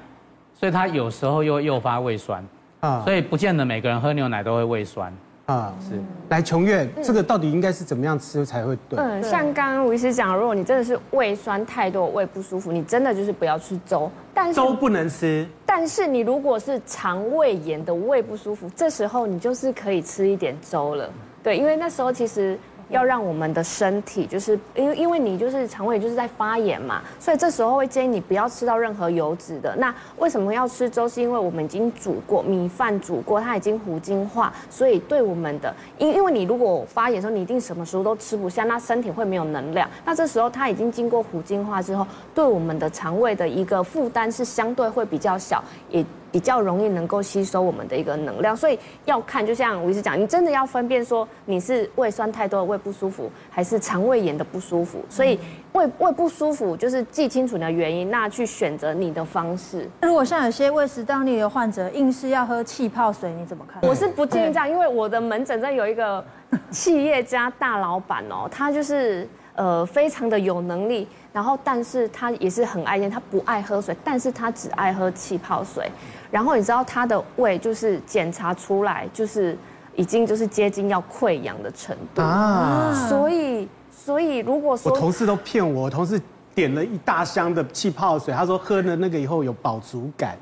[0.55, 2.45] 所以它有时候又诱发胃酸
[2.81, 5.13] 啊，所以不见得每个人喝牛奶都会胃酸
[5.47, 5.75] 啊。
[5.81, 8.99] 是，来琼月，这个到底应该是怎么样吃才会对？
[8.99, 14.11] 嗯，像刚刚吴医师讲，如果你真的是胃酸太多、胃不舒服，你真的就是不要吃粥。
[14.33, 15.47] 但是粥不能吃。
[15.67, 21.11] 但是你如果是肠胃炎的胃不舒服，这时候你就是可以吃一点粥了。
[21.43, 22.59] 对，因为那时候其实
[22.89, 29.75] 要让我们的身体，就是因为因为你就是肠胃就是在发炎嘛，所以这时候会建议你不要吃到任何油脂的。
[29.77, 31.09] 那为什么要吃粥？
[31.09, 39.89] 是因为我们已经煮过米饭，煮过它已经糊精化，所以对我们的因因为你如果发炎的时候，你一定什么食物都吃不下，那身体会没有能量。
[40.05, 46.05] 那这时候它已经经过糊精化之后，对我们的肠胃的一个负担是相对会比较小，也。
[46.31, 55.05] 比较容易能够吸收我们的一个能量，所以要看，就像吴医师讲，你真的要分辨说你是胃酸太多的胃不舒服，还是肠胃炎的不舒服。
[55.09, 55.39] 所以
[55.73, 59.89] 胃胃不舒服就是记清楚你的原因，那去选择你的方式。
[60.03, 63.81] 如果像有些胃食道逆流患者硬是要喝气泡水，你怎么看？
[63.89, 66.25] 我是不建议这样，因为我的门诊这有一个
[66.71, 75.91] 企业家大老板哦，他就是呃非常的有能力，然后但是他也是很爱烟，他不爱喝水，但是他只爱喝气泡水。
[76.31, 79.57] 然后你知道他的胃就是检查出来就是
[79.97, 86.21] 已经就是接近要溃疡的程度啊，所以所以如果说我同事都骗我，我同事
[86.55, 90.37] 点了一大箱的气泡水，他说喝了那个以后有饱足感。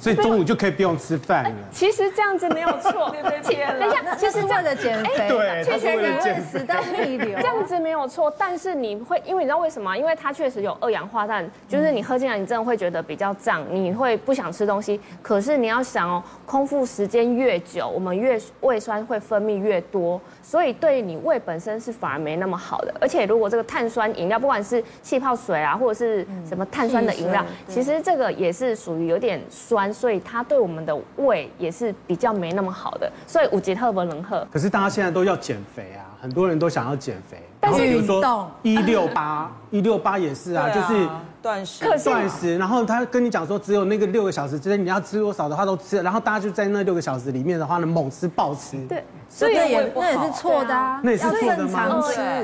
[0.00, 1.50] 所以中午就可以不用吃饭了。
[1.70, 3.14] 其实这样子没有错。
[3.20, 8.32] 等一下，其实为了减肥，对，确实你胃食道逆流，这样子没有错。
[8.38, 9.96] 但是你会，因为你知道为什么？
[9.96, 15.00] 因为它确实有二氧化碳，就是你喝进来，你真的会觉得比较胀，你会不想吃东西。
[15.22, 22.94] 可是你要想哦，空腹时间越久，我们越胃酸会分泌越多，所以对你胃本身是反而没那么好的。
[23.00, 29.40] 而且如果这个碳酸饮料，不管是气泡水啊，或者是什么碳酸的饮料，其实这个也是属于有点。
[29.68, 34.46] 酸，所以它对我们的胃也是比较没那么好的，所以五级特不能喝。
[34.50, 41.08] 可是大家现在都要减肥啊，很多人都想要减肥，但是比如说一六八，一六八也是啊，啊就是
[41.40, 48.76] 断食，断食，然后他跟你讲说，只有那个六个小时之内你要吃多少的话都吃，然后大家就在那六个小时里面的话呢，猛吃暴吃。
[48.86, 49.02] 对。
[49.32, 52.02] 所以也那也是错的啊，那也是错的吗？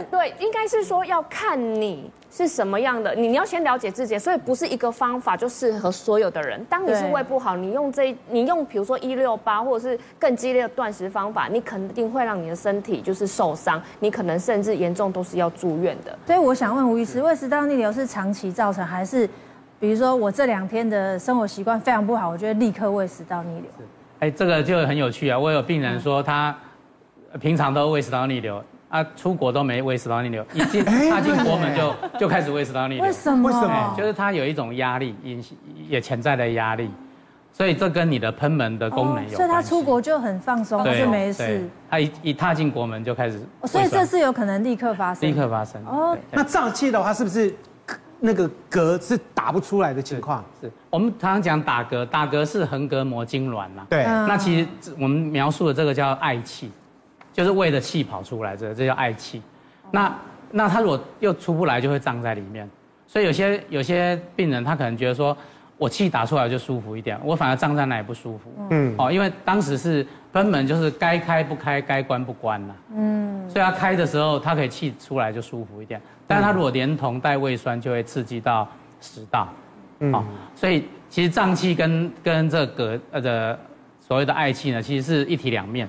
[0.08, 6.64] 对，应该是说要看你是什么样的，你你要先了解自己，所以不是一个方法就适合所有的人。
[6.66, 13.65] 当你是胃不好，你用这你用比如说一六八或者是更激烈的断食方法，你肯定会让你的身体就是受伤，
[14.00, 16.18] 你可能甚至严重都是要住院的。
[16.26, 19.28] 所以我想问吴医师，胃食道逆流是长期造成，还是
[19.80, 23.70] 比如说我这两天的生活习惯非常不好，我觉得立刻胃食道逆流？
[24.20, 25.38] 哎，这个就很有趣啊！
[25.38, 26.54] 我有病人说他。
[27.40, 33.04] 平常都胃食道逆流啊，出国都没胃食道逆流，一进 踏进国门就就开始胃食道逆流。
[33.04, 33.48] 为什么？
[33.48, 33.94] 为什么？
[33.94, 35.38] 就是他有一种压力，也
[35.88, 36.90] 也潜在的压力，
[37.56, 39.34] 所以这跟你的喷门的功能有关系。
[39.36, 41.66] 所以他出国就很放松，就没事。
[41.88, 45.26] 他一一踏进国门就开始，所以这是有可能立刻发生。
[45.26, 45.82] 立刻发生。
[45.86, 47.54] 哦，那胀气的话，是不是
[48.20, 50.44] 那个嗝是打不出来的情况？
[50.60, 53.86] 是我们常常讲打嗝，打嗝是横膈膜痉挛嘛。
[53.88, 54.04] 对。
[54.04, 56.70] 那其实我们描述的这个叫嗳气。
[57.32, 59.42] 就是胃的气跑出来，这这叫嗳气。
[59.90, 60.10] 那
[60.50, 62.66] 那他如果又出不来，就会胀在里面。
[63.06, 65.36] 所以有些有些病人他可能觉得说，
[65.78, 68.50] 我气打出来就舒服一点，我反而胀在那里不舒服。
[68.70, 72.76] 嗯，哦，因为当时是賁门就是该开不开，该关不关了。
[72.94, 76.00] 嗯，所以它开的时候，它可以气出来就舒服一点。
[76.26, 78.66] 但是它如果连同带胃酸，就会刺激到
[79.00, 79.48] 食道。
[79.98, 80.24] 嗯，哦，
[80.54, 83.58] 所以其实胀气跟跟这个呃的
[84.00, 85.86] 所谓的嗳气呢，其实是一体两面。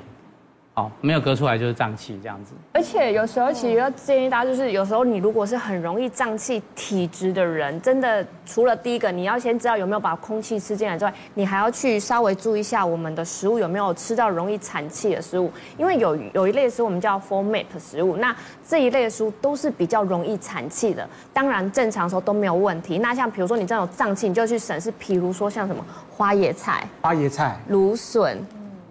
[0.77, 2.53] 哦，没有割出来就是胀气这样子。
[2.71, 21.09] 而且有时候其实要建议大家，就是有时候你如果是很容易胀气体质的人，真的除了第一个你要先知道有没有把空气吃进来之外，你还要去稍微注意一下我们的食物有没有吃到容易产气的食物，因为有有一类食物我们叫 f o r m a p 食物，那这一类的食物都是比较容易产气的。
[21.33, 22.99] 当然正常的时候都没有问题。
[22.99, 28.37] 那像比如说你这种胀气，你就去审视，譬如说像什么花椰菜、花椰菜、芦笋。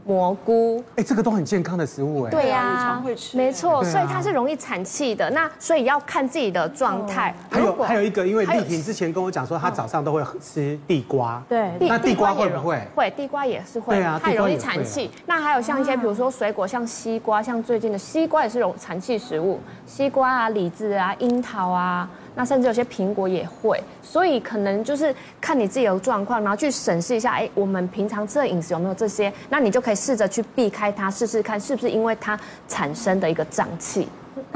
[0.06, 5.28] 蘑菇，哎，这个都很健康的食物，哎，对呀，常会吃，没错，所以它是容易产气的。
[5.30, 7.34] 那所以要看自己的状态。
[7.50, 12.80] 还有还有一个，因为丽萍之前跟我讲说，她早上都会吃地瓜，对，那地瓜会不会？
[12.94, 15.10] 会，地瓜也是会，太容易产气。
[15.26, 22.08] 那还有像一些，比如说水果，像西瓜，像最近的西瓜也是容易产气食物，西瓜啊、李子啊、樱桃啊。
[22.36, 34.06] 那甚至有些苹果也会，所以可能就是看你自己的状况，然后去审视一下，哎，我们平常吃的饮食有没有这些，那你就可以试着去避开它，试试看是不是因为它产生的一个胀气。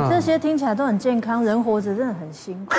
[0.09, 2.75] 这些听起来都很健康，人活着真的很辛苦。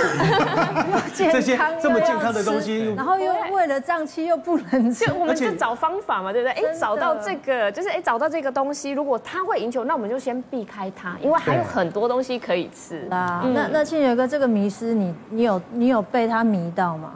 [1.15, 6.63] 这些这么健康的东西，然后又为了胀气又不能吃，我们就找方法嘛，对不对？
[6.65, 13.07] 哎，找到这个就是哎，找到这个东西，如果它会赢球，那我们就先避开它，因为还有很多东西可以吃。
[13.09, 17.13] 那那庆学哥这个迷失，你你有你有被他迷到吗？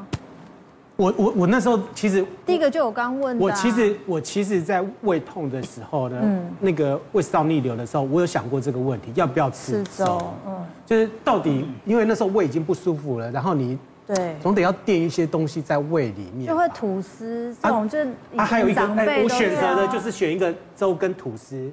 [0.97, 10.21] 我我我那时候其实第一个就我刚问的，我其实我其实，在胃痛的时候呢，嗯，那个胃食道逆流的时候，我有想过这个问题，要不要吃粥？
[10.47, 13.77] 嗯，就是到底因为那时候胃已经不舒服了，然后你
[14.07, 17.99] 对总得要垫一些东西在胃里面，就会吐司这种，就
[18.37, 21.69] 啊还有一个哎，我选择的就是选一个粥跟吐司，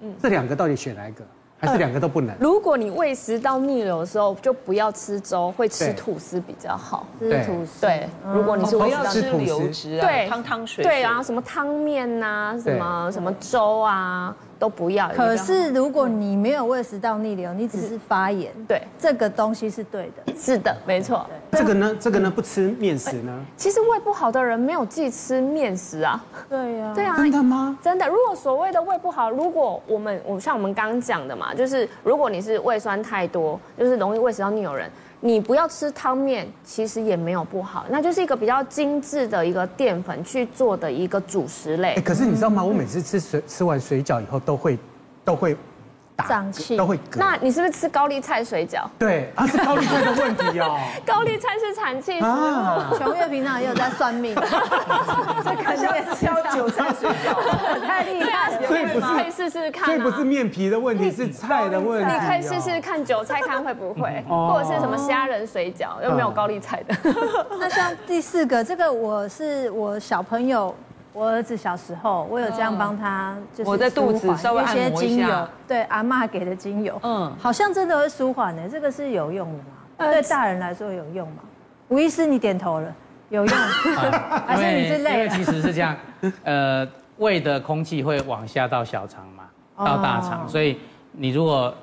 [0.00, 1.22] 嗯，这两个到底选哪一个？
[1.62, 2.34] 还是两个都不能。
[2.40, 7.06] 如果你胃食道逆流的时候，就不要吃粥，会吃吐司比较好。
[7.20, 7.80] 吃吐司。
[7.80, 10.82] 对，如果你是胃食道逆流，油脂啊，对，汤汤水。
[10.82, 14.34] 对啊，什么汤面呐，什么什么粥啊。
[14.62, 15.08] 都不要。
[15.08, 20.32] 可是如果你没有胃食道逆流，你只是发炎，对，这个东西是对的。
[20.38, 21.26] 是的，没错。
[21.50, 23.44] 这个呢，这个呢，不吃面食呢？
[23.56, 26.24] 其实胃不好的人没有忌吃面食啊。
[26.48, 26.92] 对呀。
[26.94, 27.16] 对啊。
[27.16, 27.76] 真的吗？
[27.82, 28.06] 真的。
[28.06, 34.88] 如果所谓的胃不好，如果我们我像我们刚刚讲的嘛，就是如果你是胃酸太多，就是容易胃食道逆流人。
[35.24, 41.94] 你不要吃汤面，其实也没有不好，那就是一个比较精致的一个淀粉去做的一个主食类。
[41.94, 42.62] 哎，可是你知道吗？
[42.62, 44.76] 我每次吃水吃完水饺以后都会
[45.24, 45.56] 都会。
[46.28, 48.84] 胀气都会，那你是不是吃高丽菜水饺？
[48.98, 50.78] 对，啊是高丽菜的问题哦。
[51.04, 52.98] 高丽菜是产气食物。
[52.98, 54.34] 琼月平常也有在算命，
[55.44, 58.66] 在看下面挑韭菜水饺， 太厉害了。
[58.68, 62.12] 所以不是可以试试看，所以不是面皮的问题，是菜的问题。
[62.12, 66.94] 你可以试试看韭菜，看会不会，或者是什么虾仁水饺，又没有高丽菜的。
[67.58, 70.74] 那像第四个，这个我是我小朋友。
[71.12, 78.62] 我儿子小时候，我有这样帮他，就是我在肚子稍微按摩一下，精油，对，阿嬷给的精油，嗯，好像真的会舒缓呢。
[78.70, 80.10] 这个是有用的吗？
[80.10, 81.42] 对大人来说有用吗？
[81.88, 82.94] 吴医师，你点头了，
[83.28, 83.56] 有用。
[84.46, 85.12] 还是你是累？
[85.12, 85.94] 因为其实是这样，
[86.44, 86.88] 呃，
[87.18, 89.44] 胃的空气会往下到小肠嘛，
[89.76, 90.78] 到大肠，所以
[91.12, 91.74] 你如果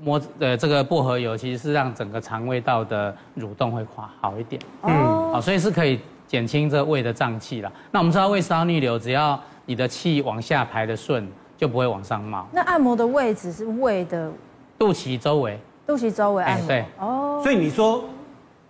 [0.00, 6.00] 摸呃这个薄荷油，其实是让整个肠胃道的蠕动会好好一点，嗯，好，所以是可以。
[6.28, 7.72] 减轻这胃的胀气了。
[7.90, 11.26] 那我们知道胃食道逆流，只要你的气往下排的顺，
[11.56, 12.46] 就不会往上冒。
[12.52, 14.30] 那按摩的位置是胃的
[14.78, 15.58] 肚脐周围。
[15.86, 16.68] 肚脐周围按摩。
[16.68, 16.84] 对。
[17.00, 17.40] 哦。
[17.42, 18.04] 所以你说，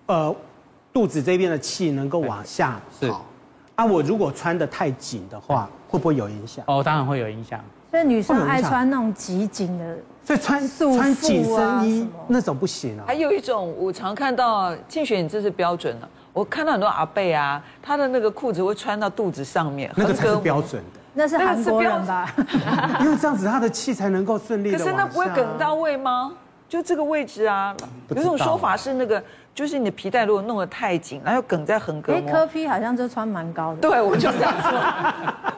[0.06, 0.34] 呃，
[0.92, 3.06] 肚子这边的气能够往下跑。
[3.06, 3.12] 是。
[3.74, 6.64] 啊，我如果穿的太紧的话，会不会有影响？
[6.68, 7.60] 哦，当然会有影响。
[7.90, 9.96] 所以女生爱穿那种极紧的。
[10.24, 13.04] 所以穿穿紧身衣那种不行啊。
[13.06, 16.08] 还有一种，我常看到，庆雪，你这是标准的。
[16.38, 21.00] 我看到很多阿贝啊，他的那个裤子会穿到肚子上面，那个才是标准的。
[21.12, 22.32] 那是韩国人吧？
[23.02, 24.78] 因为这样子他的气才能够顺利的。
[24.78, 26.32] 可是那不会梗到位吗？
[26.68, 27.74] 就这个位置啊，
[28.10, 29.20] 有一种说法是那个，
[29.52, 32.30] 就是你的皮带如果弄得太紧，然后梗在横膈膜。
[32.30, 33.80] 哎，柯 P 好像就穿蛮高的。
[33.80, 34.80] 对，我就这样说，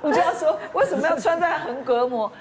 [0.00, 2.32] 我就要说，为什么要穿在横膈膜？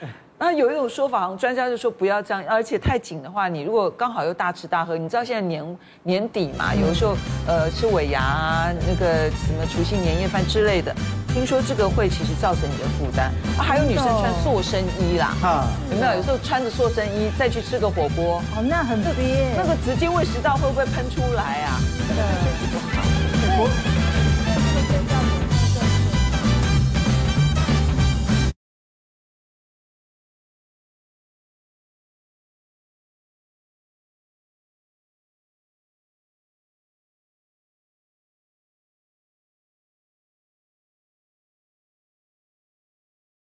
[0.42, 7.14] 那有一种说法，专家就说不要这样，而且太紧的话，你如果刚好又大吃大喝，你知道现在年年底嘛，有的时候
[7.46, 10.96] 呃吃尾牙啊，那个什么除夕年夜饭之类的，
[11.34, 13.34] 听说这个会其实造成你的负担。
[13.58, 16.14] 啊，还有女生穿塑身衣啦，啊，有没有？
[16.16, 21.78] 有时候穿着塑身衣再去吃个火锅，哦，那很憋，那个直接胃食道会不会喷出来啊？
[22.16, 23.99] 对，不好。